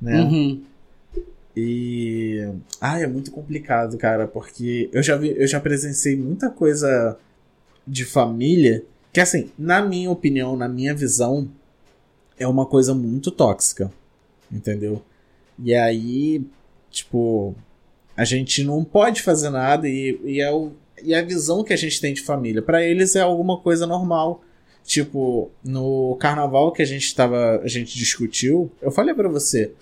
[0.03, 0.21] Né?
[0.21, 0.63] Uhum.
[1.57, 2.49] E.
[2.81, 7.17] Ah, é muito complicado, cara, porque eu já vi, eu já presenciei muita coisa
[7.89, 11.49] de família que, assim, na minha opinião, na minha visão,
[12.39, 13.91] é uma coisa muito tóxica.
[14.51, 15.03] Entendeu?
[15.59, 16.43] E aí,
[16.91, 17.55] tipo,
[18.17, 20.73] a gente não pode fazer nada e, e, é o,
[21.03, 22.63] e a visão que a gente tem de família.
[22.63, 24.43] para eles é alguma coisa normal.
[24.85, 27.61] Tipo, no carnaval que a gente tava.
[27.63, 29.73] A gente discutiu, eu falei para você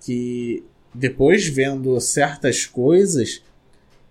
[0.00, 3.42] que depois vendo certas coisas,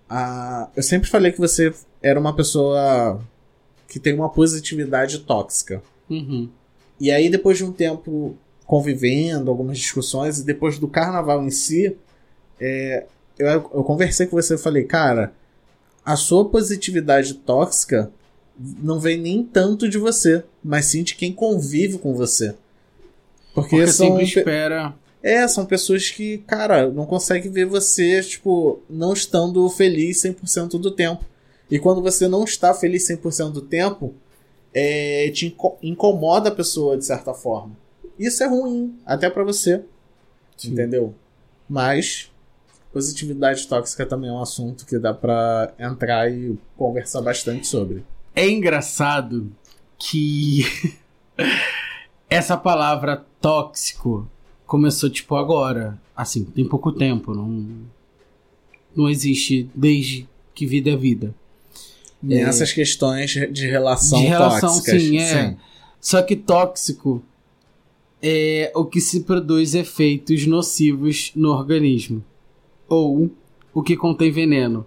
[0.10, 3.20] a, eu sempre falei que você era uma pessoa
[3.90, 5.82] que tem uma positividade tóxica.
[6.10, 6.50] Uhum.
[7.00, 11.98] E aí, depois de um tempo convivendo, algumas discussões, e depois do carnaval em si,
[12.60, 13.06] é,
[13.38, 15.34] eu, eu conversei com você e falei, cara,
[16.06, 18.12] a sua positividade tóxica
[18.58, 22.56] não vem nem tanto de você, mas sim de quem convive com você.
[23.54, 28.82] Porque, Porque são sempre espera é, são pessoas que, cara, não conseguem ver você, tipo,
[28.90, 31.26] não estando feliz 100% do tempo.
[31.70, 34.14] E quando você não está feliz 100% do tempo,
[34.74, 37.76] é, te incomoda a pessoa de certa forma.
[38.18, 39.84] Isso é ruim, até para você.
[40.58, 40.72] Sim.
[40.72, 41.14] Entendeu?
[41.70, 42.32] Mas
[42.92, 48.04] positividade tóxica também é um assunto que dá para entrar e conversar bastante sobre.
[48.36, 49.52] É engraçado
[49.98, 50.64] que
[52.30, 54.28] essa palavra tóxico
[54.66, 56.00] começou, tipo, agora.
[56.16, 57.34] Assim, tem pouco tempo.
[57.34, 57.68] Não,
[58.96, 61.34] não existe desde que vida é vida.
[62.22, 65.02] Nessas é, questões de relação, de relação tóxicas.
[65.02, 65.50] Sim, é.
[65.50, 65.58] Sim.
[66.02, 67.24] Só que tóxico
[68.22, 72.24] é o que se produz efeitos nocivos no organismo.
[72.88, 73.32] Ou
[73.74, 74.86] o que contém veneno.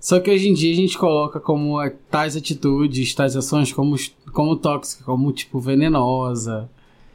[0.00, 1.76] Só que hoje em dia a gente coloca como
[2.10, 3.96] tais atitudes, tais ações como,
[4.32, 6.68] como tóxica, como tipo venenosa,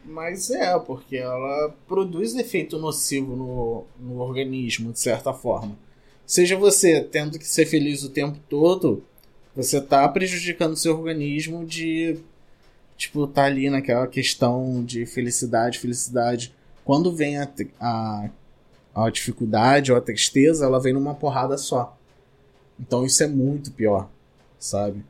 [0.05, 5.75] mas é, porque ela produz efeito nocivo no, no organismo, de certa forma.
[6.25, 9.03] Seja você tendo que ser feliz o tempo todo,
[9.55, 12.17] você tá prejudicando seu organismo de.
[12.97, 16.53] Tipo, tá ali naquela questão de felicidade, felicidade.
[16.83, 18.29] Quando vem a, a,
[18.95, 21.97] a dificuldade ou a tristeza, ela vem numa porrada só.
[22.79, 24.09] Então isso é muito pior,
[24.59, 25.03] sabe?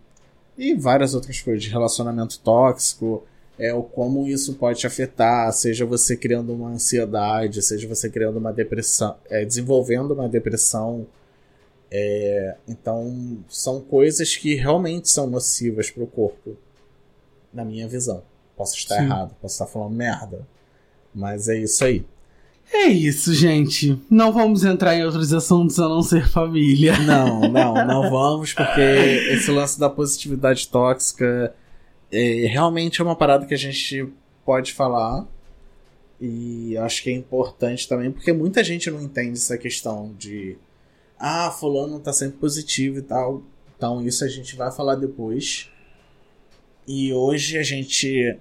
[0.57, 3.23] E várias outras coisas, relacionamento tóxico,
[3.57, 8.37] é o como isso pode te afetar, seja você criando uma ansiedade, seja você criando
[8.37, 11.07] uma depressão, é, desenvolvendo uma depressão.
[11.89, 16.57] É, então, são coisas que realmente são nocivas para o corpo,
[17.53, 18.23] na minha visão.
[18.57, 19.03] Posso estar Sim.
[19.03, 20.45] errado, posso estar falando merda,
[21.13, 22.05] mas é isso aí.
[22.73, 24.01] É isso, gente.
[24.09, 26.97] Não vamos entrar em outros assuntos a não ser família.
[26.99, 31.53] Não, não, não vamos, porque esse lance da positividade tóxica
[32.11, 34.07] é, realmente é uma parada que a gente
[34.45, 35.27] pode falar.
[36.19, 40.57] E acho que é importante também, porque muita gente não entende essa questão de.
[41.19, 43.43] Ah, fulano tá sempre positivo e tal.
[43.75, 45.69] Então isso a gente vai falar depois.
[46.87, 48.37] E hoje a gente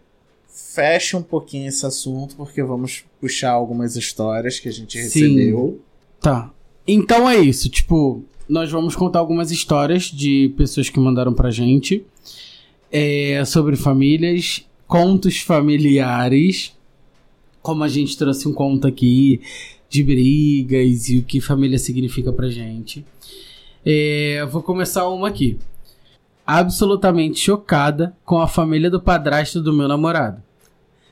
[0.48, 5.78] fecha um pouquinho esse assunto, porque vamos puxar algumas histórias que a gente recebeu.
[5.78, 5.80] Sim.
[6.20, 6.52] Tá.
[6.86, 12.04] Então é isso, tipo, nós vamos contar algumas histórias de pessoas que mandaram pra gente
[12.96, 16.72] é sobre famílias, contos familiares.
[17.60, 19.40] Como a gente trouxe um conto aqui
[19.88, 23.04] de brigas e o que família significa pra gente.
[23.84, 25.58] É, vou começar uma aqui.
[26.46, 30.40] Absolutamente chocada com a família do padrasto do meu namorado.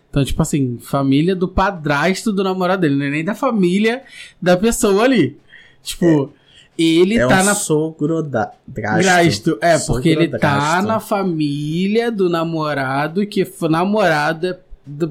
[0.08, 4.04] Então, tipo assim, família do padrasto do namorado dele, não é nem da família
[4.40, 5.36] da pessoa ali.
[5.82, 6.32] Tipo.
[6.78, 7.54] Ele é tá um na.
[7.54, 8.52] Sogro da...
[8.66, 9.58] Grasto.
[9.60, 15.10] É, porque ele tá na família do namorado que foi namorada do.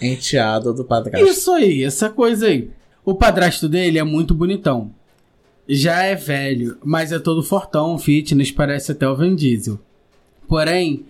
[0.00, 1.26] Enteado do padrasto.
[1.26, 2.70] Isso aí, essa coisa aí.
[3.04, 4.90] O padrasto dele é muito bonitão.
[5.68, 9.78] Já é velho, mas é todo fortão, fitness, parece até o Van Diesel.
[10.46, 11.06] Porém,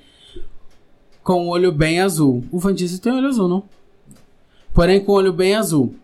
[1.23, 2.45] com o olho bem azul.
[2.53, 3.65] O Van Diesel tem olho azul, não?
[4.73, 5.95] Porém, com o olho bem azul.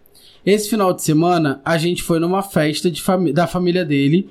[0.44, 4.28] Esse final de semana, a gente foi numa festa fami da família dele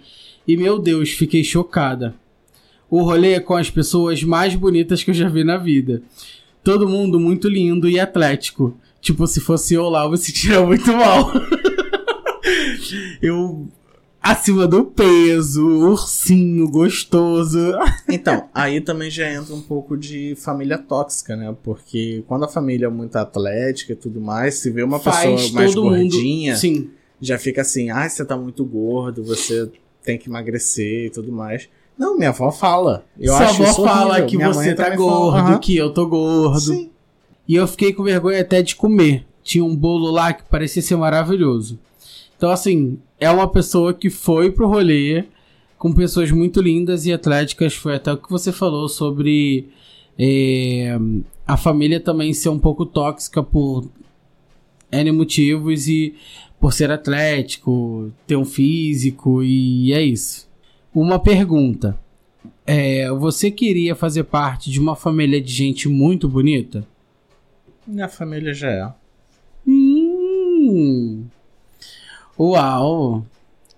[0.47, 2.15] e, meu Deus, fiquei chocada.
[2.89, 6.01] O rolê é com as pessoas mais bonitas que eu já vi na vida.
[6.63, 8.77] Todo mundo muito lindo e atlético.
[8.99, 11.31] Tipo, se fosse eu lá, me sentiria muito mal.
[13.21, 13.69] eu
[14.21, 17.73] acima do peso, ursinho gostoso.
[18.07, 21.55] então, aí também já entra um pouco de família tóxica, né?
[21.63, 25.53] Porque quando a família é muito atlética e tudo mais, se vê uma Faz pessoa
[25.53, 26.59] mais gordinha, mundo...
[26.59, 26.89] Sim.
[27.19, 29.69] já fica assim, ah, você tá muito gordo, você
[30.03, 31.67] tem que emagrecer e tudo mais.
[31.97, 33.05] Não, minha avó fala.
[33.19, 34.27] Eu Sua acho avó isso fala horrível.
[34.27, 36.59] que Minha você tá gordo, fala, que eu tô gordo.
[36.59, 36.89] Sim.
[37.47, 39.25] E eu fiquei com vergonha até de comer.
[39.43, 41.79] Tinha um bolo lá que parecia ser maravilhoso.
[42.37, 45.25] Então, assim, é uma pessoa que foi pro rolê
[45.77, 47.75] com pessoas muito lindas e atléticas.
[47.75, 49.69] Foi até o que você falou sobre
[50.17, 50.97] é,
[51.45, 53.87] a família também ser um pouco tóxica por
[54.91, 56.15] N motivos e
[56.59, 60.49] por ser atlético, ter um físico e é isso.
[60.93, 61.97] Uma pergunta.
[62.65, 66.87] É, você queria fazer parte de uma família de gente muito bonita?
[67.85, 68.93] Minha família já é.
[69.67, 71.25] Hum.
[72.41, 73.23] Uau.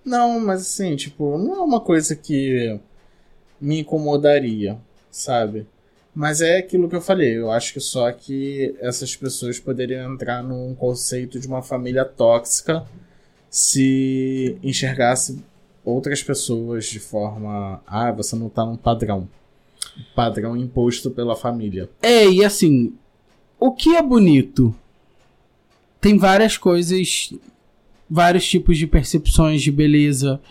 [0.06, 2.80] Não, mas assim, tipo, não é uma coisa que
[3.60, 4.78] me incomodaria,
[5.12, 5.68] sabe?
[6.16, 10.42] Mas é aquilo que eu falei, eu acho que só que essas pessoas poderiam entrar
[10.42, 12.86] num conceito de uma família tóxica
[13.50, 15.44] se enxergasse
[15.84, 17.82] outras pessoas de forma.
[17.86, 19.28] Ah, você não tá num padrão.
[20.16, 21.90] Padrão imposto pela família.
[22.02, 22.94] É, e assim,
[23.60, 24.74] o que é bonito?
[26.00, 27.34] Tem várias coisas,
[28.10, 30.42] vários tipos de percepções de beleza.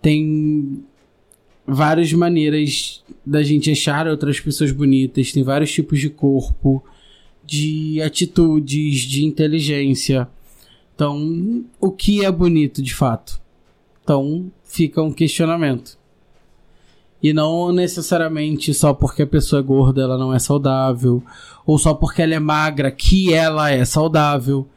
[0.00, 0.84] Tem
[1.66, 5.32] várias maneiras da gente achar outras pessoas bonitas.
[5.32, 6.82] Tem vários tipos de corpo,
[7.44, 10.28] de atitudes, de inteligência.
[10.94, 13.40] Então, o que é bonito de fato?
[14.02, 15.98] Então, fica um questionamento.
[17.22, 21.22] E não necessariamente só porque a pessoa é gorda ela não é saudável,
[21.66, 24.68] ou só porque ela é magra que ela é saudável,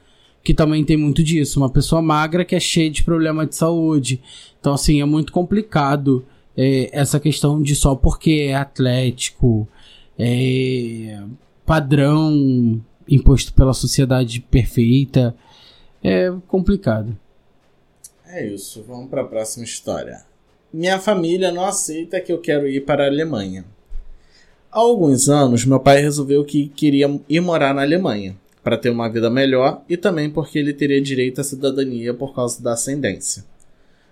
[0.44, 1.60] que também tem muito disso.
[1.60, 4.22] Uma pessoa magra que é cheia de problema de saúde.
[4.60, 6.26] Então, assim, é muito complicado
[6.56, 9.68] é, essa questão de só porque é atlético,
[10.18, 11.22] é
[11.66, 15.36] padrão imposto pela sociedade perfeita.
[16.04, 17.18] É complicado.
[18.26, 20.24] É isso, vamos para a próxima história.
[20.72, 23.66] Minha família não aceita que eu quero ir para a Alemanha.
[24.72, 28.38] Há alguns anos, meu pai resolveu que queria ir morar na Alemanha,
[28.70, 32.62] para ter uma vida melhor e também porque ele teria direito à cidadania por causa
[32.62, 33.44] da ascendência.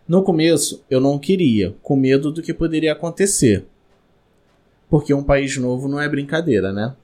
[0.07, 3.65] No começo, eu não queria, com medo do que poderia acontecer.
[4.89, 6.95] Porque um país novo não é brincadeira, né?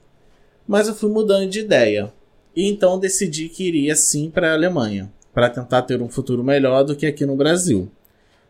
[0.67, 2.11] Mas eu fui mudando de ideia.
[2.55, 6.83] E então decidi que iria sim para a Alemanha, para tentar ter um futuro melhor
[6.83, 7.87] do que aqui no Brasil.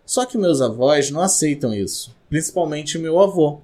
[0.05, 3.59] Só que meus avós não aceitam isso, principalmente meu avô.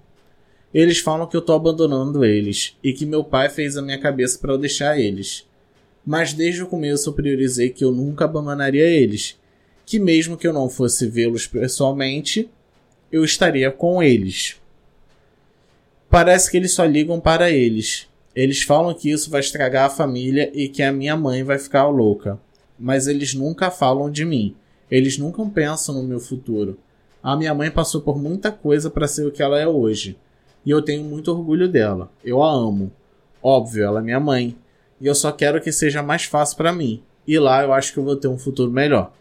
[0.73, 4.37] Eles falam que eu tô abandonando eles e que meu pai fez a minha cabeça
[4.37, 5.47] para eu deixar eles.
[6.05, 9.39] Mas desde o começo eu priorizei que eu nunca abandonaria eles,
[9.85, 12.49] que mesmo que eu não fosse vê-los pessoalmente,
[13.11, 14.57] eu estaria com eles.
[16.09, 18.07] Parece que eles só ligam para eles.
[18.35, 21.87] Eles falam que isso vai estragar a família e que a minha mãe vai ficar
[21.87, 22.39] louca.
[22.77, 24.55] Mas eles nunca falam de mim.
[24.89, 26.79] Eles nunca pensam no meu futuro.
[27.21, 30.17] A minha mãe passou por muita coisa para ser o que ela é hoje.
[30.69, 32.11] E eu tenho muito orgulho dela.
[32.23, 32.91] Eu a amo.
[33.41, 34.55] Óbvio, ela é minha mãe.
[35.01, 37.01] E eu só quero que seja mais fácil para mim.
[37.27, 39.11] E lá eu acho que eu vou ter um futuro melhor.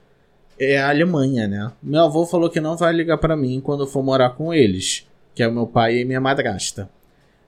[0.60, 1.72] É a Alemanha, né?
[1.82, 5.08] Meu avô falou que não vai ligar para mim quando eu for morar com eles,
[5.34, 6.90] que é o meu pai e minha madrasta.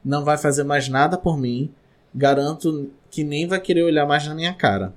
[0.02, 1.70] Não vai fazer mais nada por mim.
[2.14, 4.94] Garanto que nem vai querer olhar mais na minha cara.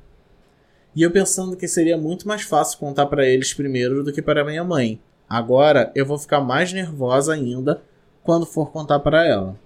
[0.96, 4.46] E eu pensando que seria muito mais fácil contar para eles primeiro do que para
[4.46, 4.98] minha mãe.
[5.28, 7.82] Agora eu vou ficar mais nervosa ainda
[8.24, 9.60] quando for contar para ela.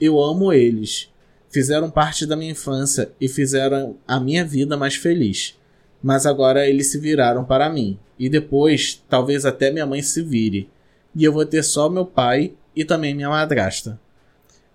[0.00, 1.08] Eu amo eles.
[1.50, 5.56] Fizeram parte da minha infância e fizeram a minha vida mais feliz.
[6.02, 7.98] Mas agora eles se viraram para mim.
[8.18, 10.68] E depois, talvez até minha mãe se vire.
[11.14, 13.98] E eu vou ter só meu pai e também minha madrasta.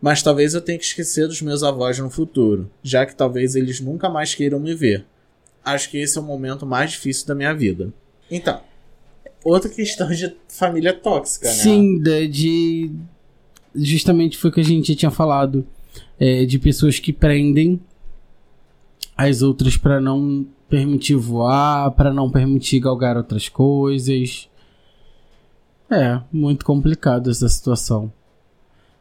[0.01, 3.79] Mas talvez eu tenha que esquecer dos meus avós no futuro, já que talvez eles
[3.79, 5.05] nunca mais queiram me ver.
[5.63, 7.93] Acho que esse é o momento mais difícil da minha vida.
[8.29, 8.59] Então,
[9.45, 11.53] outra questão de família tóxica, né?
[11.53, 12.91] Sim, de, de-
[13.75, 15.65] Justamente foi o que a gente tinha falado.
[16.19, 17.79] é, de pessoas que prendem
[19.15, 24.49] as outras pra não permitir voar, pra não permitir galgar outras coisas.
[25.89, 28.11] É, muito complicado essa situação.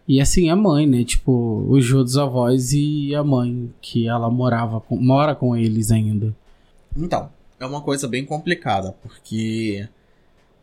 [0.06, 1.04] E assim, a mãe, né?
[1.04, 6.34] Tipo, os outros avós e a mãe, que ela morava com, mora com eles ainda.
[6.94, 9.88] Então, é uma coisa bem complicada, porque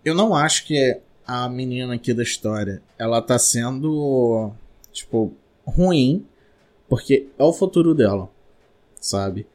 [0.03, 0.99] eu não acho que
[1.29, 4.51] a menina aqui da história, ela tá sendo,
[4.91, 5.31] tipo,
[5.63, 6.25] ruim,
[6.87, 8.27] porque é o futuro dela,
[8.99, 9.45] sabe?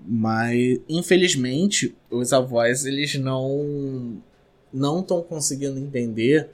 [0.00, 4.22] Mas, infelizmente, os avós, eles não
[4.72, 6.48] não estão conseguindo entender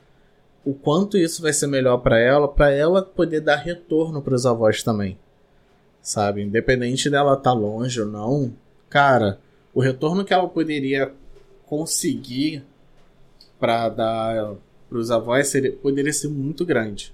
[0.64, 4.82] o quanto isso vai ser melhor pra ela, pra ela poder dar retorno pros avós
[4.82, 5.16] também.
[6.02, 6.42] Sabe?
[6.42, 8.52] Independente dela estar longe ou não,
[8.90, 9.38] cara,
[9.72, 11.12] o retorno que ela poderia
[11.64, 12.64] conseguir
[13.59, 14.56] para dar
[14.88, 17.12] para os avós seria, poderia ser muito grande.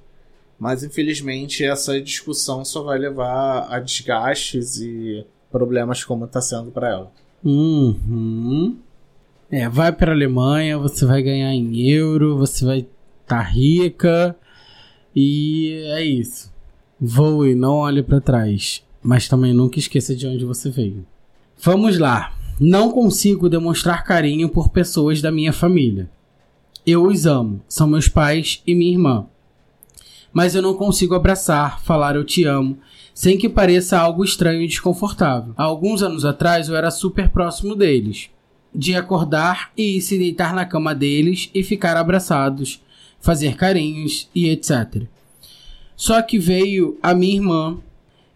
[0.59, 6.89] Mas infelizmente essa discussão só vai levar a desgastes e problemas como está sendo para
[6.89, 7.13] ela.
[7.45, 8.77] Uhum.
[9.51, 12.89] É, vai para a Alemanha, você vai ganhar em euro, você vai estar
[13.27, 14.37] tá rica
[15.15, 16.53] e é isso.
[17.01, 21.05] Voe, não olhe para trás, mas também nunca esqueça de onde você veio.
[21.61, 22.37] Vamos lá.
[22.59, 26.09] Não consigo demonstrar carinho por pessoas da minha família.
[26.87, 29.27] Eu os amo, são meus pais e minha irmã.
[30.33, 32.79] Mas eu não consigo abraçar, falar eu te amo,
[33.15, 35.55] sem que pareça algo estranho e desconfortável.
[35.57, 38.29] Há alguns anos atrás eu era super próximo deles,
[38.75, 42.83] de acordar e ir se deitar na cama deles e ficar abraçados,
[43.19, 45.05] fazer carinhos e etc.
[45.97, 47.79] Só que veio a minha irmã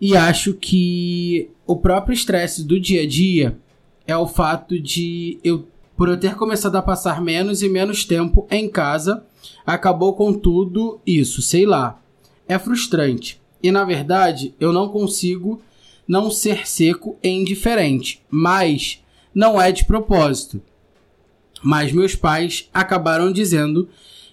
[0.01, 3.59] e acho que o próprio estresse do dia a dia
[4.07, 5.67] é o fato de eu
[5.99, 9.25] por eu ter começado a passar menos e menos tempo em casa,
[9.67, 12.01] acabou com tudo isso, sei lá.
[12.47, 13.41] É frustrante.
[13.61, 15.61] E na verdade, eu não consigo
[16.07, 19.03] não ser seco e indiferente, mas
[19.35, 20.63] não é de propósito.
[21.65, 23.89] Mas meus pais acabaram dizendo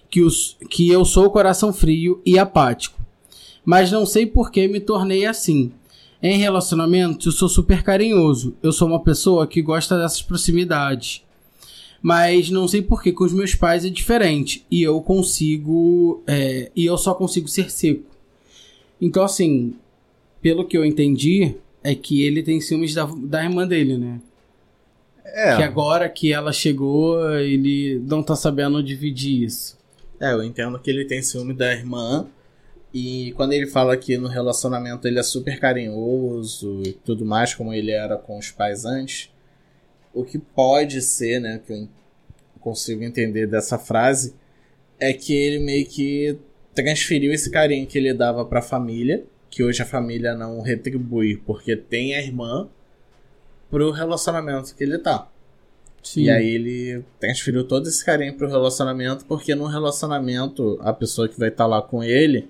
[0.08, 2.96] que, os, que eu sou coração frio e apático.
[3.64, 5.72] Mas não sei por que me tornei assim.
[6.22, 8.54] Em relacionamentos, eu sou super carinhoso.
[8.62, 11.25] Eu sou uma pessoa que gosta dessas proximidades
[12.02, 14.64] mas não sei porquê, com os meus pais é diferente.
[14.70, 16.22] E eu consigo.
[16.26, 18.04] É, e eu só consigo ser seco.
[19.00, 19.74] Então, assim,
[20.40, 24.20] pelo que eu entendi, é que ele tem ciúmes da, da irmã dele, né?
[25.24, 25.56] É.
[25.56, 29.76] Que agora que ela chegou, ele não tá sabendo dividir isso.
[30.20, 32.26] É, eu entendo que ele tem ciúme da irmã.
[32.92, 37.74] E quando ele fala que no relacionamento ele é super carinhoso e tudo mais, como
[37.74, 39.30] ele era com os pais antes,
[40.16, 41.88] o que pode ser, né, que eu
[42.58, 44.34] consigo entender dessa frase,
[44.98, 46.38] é que ele meio que
[46.74, 51.36] transferiu esse carinho que ele dava para a família, que hoje a família não retribui
[51.36, 52.68] porque tem a irmã,
[53.70, 55.30] pro relacionamento que ele tá.
[56.02, 56.22] Sim.
[56.22, 61.38] E aí ele transferiu todo esse carinho pro relacionamento, porque no relacionamento a pessoa que
[61.38, 62.48] vai estar tá lá com ele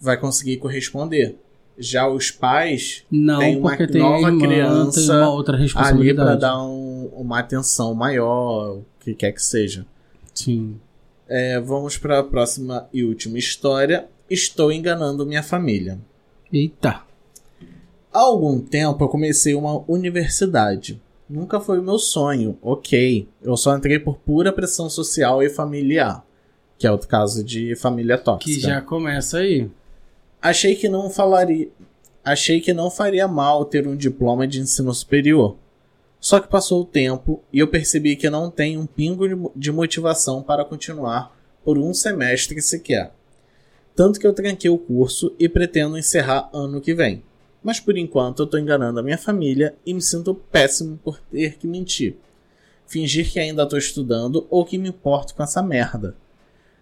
[0.00, 1.36] vai conseguir corresponder.
[1.78, 6.62] Já os pais não, têm uma tem nova irmã, criança uma outra ali para dar
[6.62, 9.86] um, uma atenção maior, o que quer que seja.
[10.34, 10.80] Sim.
[11.28, 14.06] É, vamos para a próxima e última história.
[14.28, 15.98] Estou enganando minha família.
[16.52, 17.02] Eita.
[18.12, 21.00] Há algum tempo eu comecei uma universidade.
[21.28, 23.28] Nunca foi o meu sonho, ok.
[23.42, 26.24] Eu só entrei por pura pressão social e familiar.
[26.78, 28.54] Que é o caso de família tóxica.
[28.54, 29.68] Que já começa aí.
[30.40, 31.68] Achei que não falaria.
[32.24, 35.56] Achei que não faria mal ter um diploma de ensino superior.
[36.20, 40.42] Só que passou o tempo e eu percebi que não tenho um pingo de motivação
[40.42, 43.12] para continuar por um semestre sequer.
[43.94, 47.22] Tanto que eu tranquei o curso e pretendo encerrar ano que vem.
[47.62, 51.58] Mas por enquanto eu tô enganando a minha família e me sinto péssimo por ter
[51.58, 52.16] que mentir.
[52.86, 56.14] Fingir que ainda tô estudando ou que me importo com essa merda.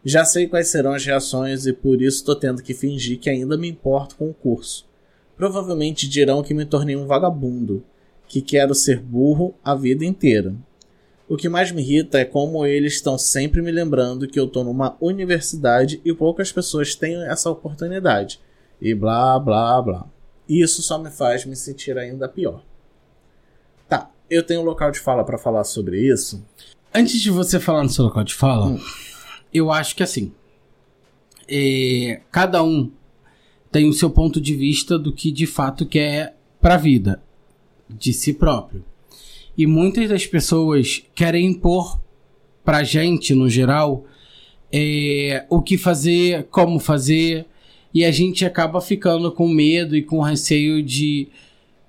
[0.04, 3.56] Já sei quais serão as reações e por isso estou tendo que fingir que ainda
[3.56, 4.86] me importo com o curso.
[5.34, 7.82] Provavelmente dirão que me tornei um vagabundo,
[8.28, 10.54] que quero ser burro a vida inteira.
[11.26, 14.62] O que mais me irrita é como eles estão sempre me lembrando que eu estou
[14.62, 18.38] numa universidade e poucas pessoas têm essa oportunidade.
[18.78, 20.06] E blá blá blá.
[20.46, 22.62] Isso só me faz me sentir ainda pior.
[23.88, 26.44] Tá, eu tenho um local de fala para falar sobre isso.
[26.94, 28.78] Antes de você falar no seu local de fala, hum
[29.54, 30.32] eu acho que assim,
[31.48, 32.90] é, cada um
[33.70, 37.22] tem o seu ponto de vista do que de fato quer para a vida,
[37.88, 38.84] de si próprio.
[39.56, 42.00] E muitas das pessoas querem impor
[42.64, 44.04] pra gente, no geral,
[44.72, 47.46] é, o que fazer, como fazer,
[47.92, 51.28] e a gente acaba ficando com medo e com receio de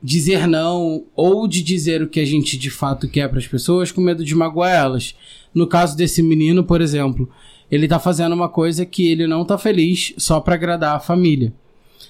[0.03, 3.91] dizer não ou de dizer o que a gente de fato quer para as pessoas
[3.91, 5.16] com medo de magoar elas.
[5.51, 7.28] No caso desse menino, por exemplo,
[7.72, 11.53] ele tá fazendo uma coisa que ele não tá feliz só para agradar a família.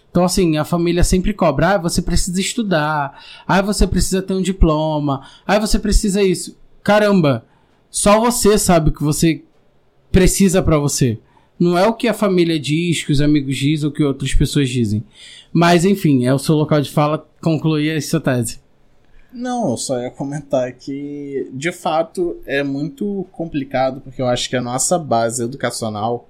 [0.09, 4.41] Então, assim, a família sempre cobra: ah, você precisa estudar, ah, você precisa ter um
[4.41, 6.57] diploma, ah, você precisa isso.
[6.81, 7.45] Caramba,
[7.89, 9.43] só você sabe o que você
[10.11, 11.19] precisa para você.
[11.59, 14.69] Não é o que a família diz, que os amigos dizem ou que outras pessoas
[14.69, 15.03] dizem.
[15.51, 18.59] Mas, enfim, é o seu local de fala concluir essa tese.
[19.35, 24.55] Não, eu só ia comentar que, de fato, é muito complicado, porque eu acho que
[24.55, 26.29] a nossa base educacional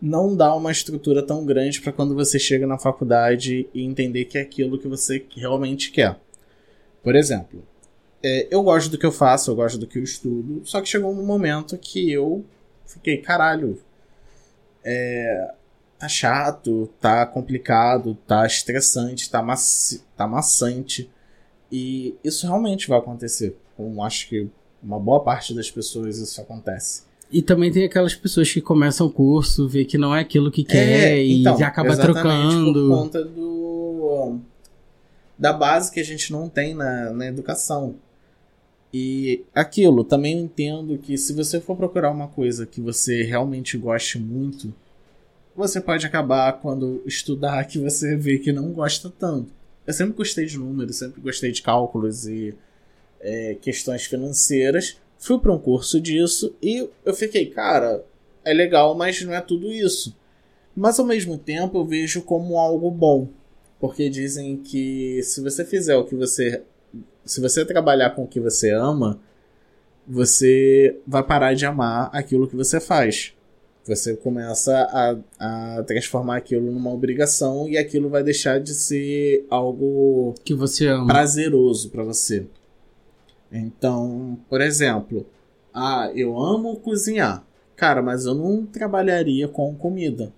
[0.00, 4.36] não dá uma estrutura tão grande para quando você chega na faculdade e entender que
[4.36, 6.20] é aquilo que você realmente quer.
[7.02, 7.64] Por exemplo,
[8.22, 10.90] é, eu gosto do que eu faço, eu gosto do que eu estudo, só que
[10.90, 12.44] chegou um momento que eu
[12.84, 13.80] fiquei, caralho.
[14.84, 15.54] É,
[15.98, 21.10] tá chato, tá complicado, tá estressante, tá, maci tá maçante.
[21.72, 23.56] E isso realmente vai acontecer.
[23.74, 24.46] Com acho que
[24.82, 27.04] uma boa parte das pessoas isso acontece.
[27.30, 30.62] E também tem aquelas pessoas que começam o curso, vê que não é aquilo que
[30.62, 32.88] quer é, e então, acaba trocando.
[32.88, 34.38] Por conta do.
[35.38, 37.94] da base que a gente não tem na, na educação.
[38.92, 44.18] E aquilo, também entendo que se você for procurar uma coisa que você realmente goste
[44.18, 44.74] muito,
[45.56, 49.61] você pode acabar quando estudar que você vê que não gosta tanto.
[49.86, 52.54] Eu sempre gostei de números, sempre gostei de cálculos e
[53.20, 54.98] é, questões financeiras.
[55.18, 58.04] Fui para um curso disso e eu fiquei, cara,
[58.44, 60.16] é legal, mas não é tudo isso.
[60.74, 63.28] Mas ao mesmo tempo eu vejo como algo bom.
[63.78, 66.62] Porque dizem que se você fizer o que você
[67.24, 69.20] se você trabalhar com o que você ama,
[70.06, 73.34] você vai parar de amar aquilo que você faz.
[73.84, 74.72] Você começa
[75.38, 80.86] a, a transformar aquilo numa obrigação e aquilo vai deixar de ser algo que você
[80.86, 81.06] ama.
[81.08, 82.46] prazeroso para você.
[83.50, 85.26] Então, por exemplo,
[85.74, 87.44] ah, eu amo cozinhar.
[87.74, 90.32] Cara, mas eu não trabalharia com comida.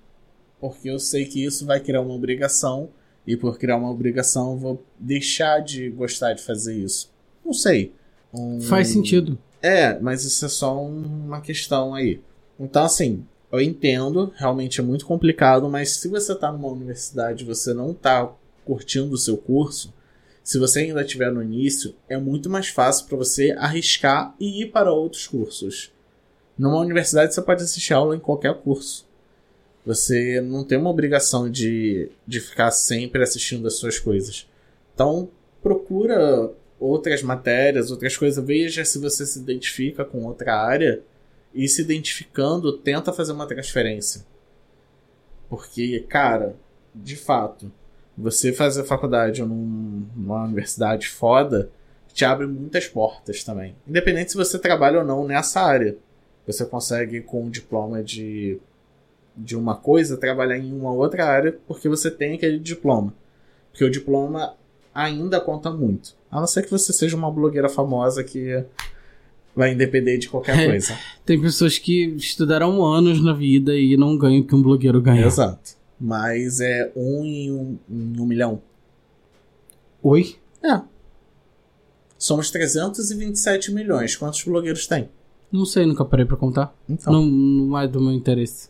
[0.58, 2.88] Porque eu sei que isso vai criar uma obrigação
[3.26, 7.12] e por criar uma obrigação vou deixar de gostar de fazer isso.
[7.44, 7.92] Não sei.
[8.32, 8.60] Um...
[8.62, 9.38] Faz sentido.
[9.60, 12.20] É, mas isso é só uma questão aí.
[12.58, 13.24] Então, assim,
[13.54, 17.92] eu entendo, realmente é muito complicado, mas se você tá numa universidade e você não
[17.92, 18.32] tá
[18.64, 19.92] curtindo o seu curso,
[20.42, 24.66] se você ainda estiver no início, é muito mais fácil para você arriscar e ir
[24.66, 25.90] para outros cursos.
[26.58, 29.06] Numa universidade você pode assistir aula em qualquer curso.
[29.86, 34.46] Você não tem uma obrigação de, de ficar sempre assistindo as suas coisas.
[34.94, 35.28] Então,
[35.62, 38.44] procura outras matérias, outras coisas.
[38.44, 41.02] Veja se você se identifica com outra área.
[41.54, 44.26] E se identificando, tenta fazer uma transferência.
[45.48, 46.56] Porque, cara,
[46.94, 47.70] de fato,
[48.16, 51.70] você fazer faculdade num, numa universidade foda
[52.12, 53.74] te abre muitas portas também.
[53.86, 55.96] Independente se você trabalha ou não nessa área.
[56.46, 58.60] Você consegue, com um diploma de
[59.36, 63.12] de uma coisa trabalhar em uma outra área porque você tem aquele diploma.
[63.70, 64.54] Porque o diploma
[64.94, 66.14] ainda conta muito.
[66.30, 68.64] A não ser que você seja uma blogueira famosa que
[69.54, 70.98] vai depender de qualquer é, coisa.
[71.24, 75.26] Tem pessoas que estudaram anos na vida e não ganham o que um blogueiro ganha.
[75.26, 75.74] Exato.
[76.00, 78.60] Mas é um em um, em um milhão.
[80.02, 80.36] Oi?
[80.62, 80.80] É.
[82.18, 84.16] Somos 327 milhões.
[84.16, 85.08] Quantos blogueiros tem?
[85.50, 86.74] Não sei, nunca parei pra contar.
[86.88, 87.12] Então.
[87.12, 88.68] Não, não é do meu interesse.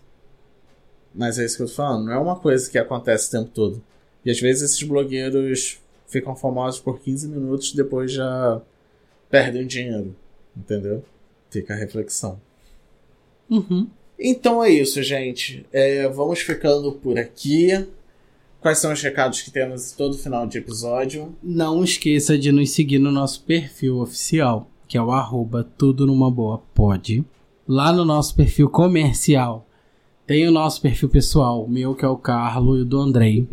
[1.14, 3.50] Mas é isso que eu tô falando, não é uma coisa que acontece o tempo
[3.54, 3.82] todo.
[4.24, 5.78] E às vezes esses blogueiros
[6.08, 8.60] ficam famosos por 15 minutos e depois já
[9.30, 10.14] perdem dinheiro.
[10.56, 11.04] Entendeu?
[11.50, 12.40] Fica a reflexão.
[13.48, 13.88] Uhum.
[14.18, 15.66] Então é isso, gente.
[15.72, 17.86] É, vamos ficando por aqui.
[18.60, 21.34] Quais são os recados que temos todo final de episódio?
[21.42, 26.30] Não esqueça de nos seguir no nosso perfil oficial, que é o arroba tudo numa
[26.30, 27.24] boa pode.
[27.68, 29.66] Lá no nosso perfil comercial
[30.26, 33.46] tem o nosso perfil pessoal, o meu que é o Carlo e o do Andrei.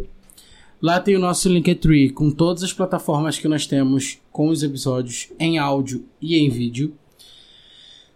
[0.82, 5.32] Lá tem o nosso Linktree com todas as plataformas que nós temos com os episódios
[5.40, 6.96] em áudio e em vídeo.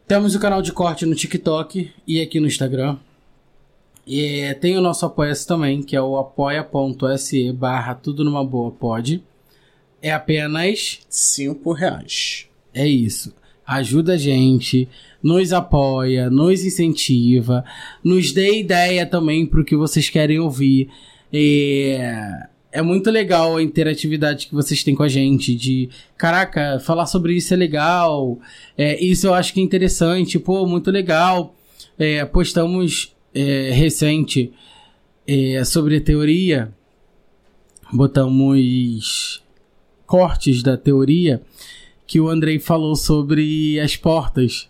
[0.08, 2.98] Temos o canal de corte no TikTok e aqui no Instagram.
[4.08, 9.24] E tem o nosso apoia-se também, que é o apoia.se barra tudo numa boa pode.
[10.02, 11.02] É apenas...
[11.10, 12.48] 5 reais.
[12.74, 13.34] É isso
[13.66, 14.88] ajuda a gente,
[15.24, 17.66] nos apoia, nos incentiva,
[18.04, 20.90] nos dê ideia também para o que vocês querem ouvir.
[21.34, 27.06] É, é muito legal a interatividade que vocês têm com a gente, de caraca, falar
[27.06, 28.38] sobre isso é legal,
[28.78, 31.56] é, isso eu acho que é interessante, pô, muito legal.
[31.98, 34.52] É, postamos é, recente
[35.26, 36.74] é, sobre a teoria,
[37.94, 39.42] botamos
[40.06, 41.42] cortes da teoria
[42.06, 44.70] que o Andrei falou sobre as portas.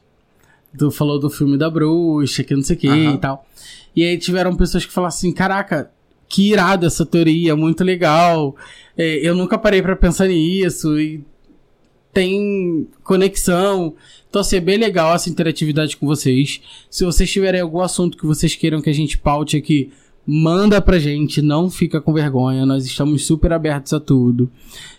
[0.77, 3.15] Tu falou do filme da bruxa, que não sei o que uhum.
[3.15, 3.47] e tal.
[3.95, 5.91] E aí tiveram pessoas que falaram assim: caraca,
[6.27, 8.55] que irado essa teoria, muito legal.
[8.97, 10.99] É, eu nunca parei para pensar nisso.
[10.99, 11.23] E
[12.13, 13.93] tem conexão.
[14.29, 16.61] Então, assim, é bem legal essa interatividade com vocês.
[16.89, 19.91] Se vocês tiverem algum assunto que vocês queiram que a gente paute aqui,
[20.25, 24.49] manda pra gente, não fica com vergonha, nós estamos super abertos a tudo.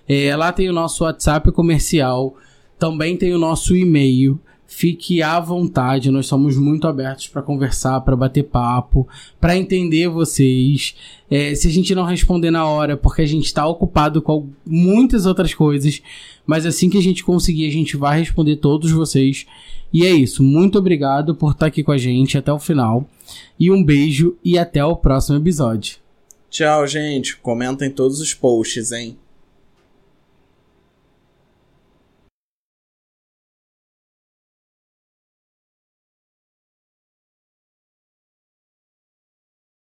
[0.08, 2.36] É, lá tem o nosso WhatsApp comercial,
[2.78, 8.16] também tem o nosso e-mail, fique à vontade, nós somos muito abertos para conversar, para
[8.16, 9.06] bater papo,
[9.40, 10.94] para entender vocês.
[11.30, 14.48] É, se a gente não responder na hora, é porque a gente está ocupado com
[14.64, 16.02] muitas outras coisas,
[16.46, 19.46] mas assim que a gente conseguir, a gente vai responder todos vocês.
[19.92, 23.08] E é isso, muito obrigado por estar aqui com a gente até o final.
[23.58, 25.96] E um beijo e até o próximo episódio.
[26.50, 27.36] Tchau, gente.
[27.36, 29.16] Comentem todos os posts, hein?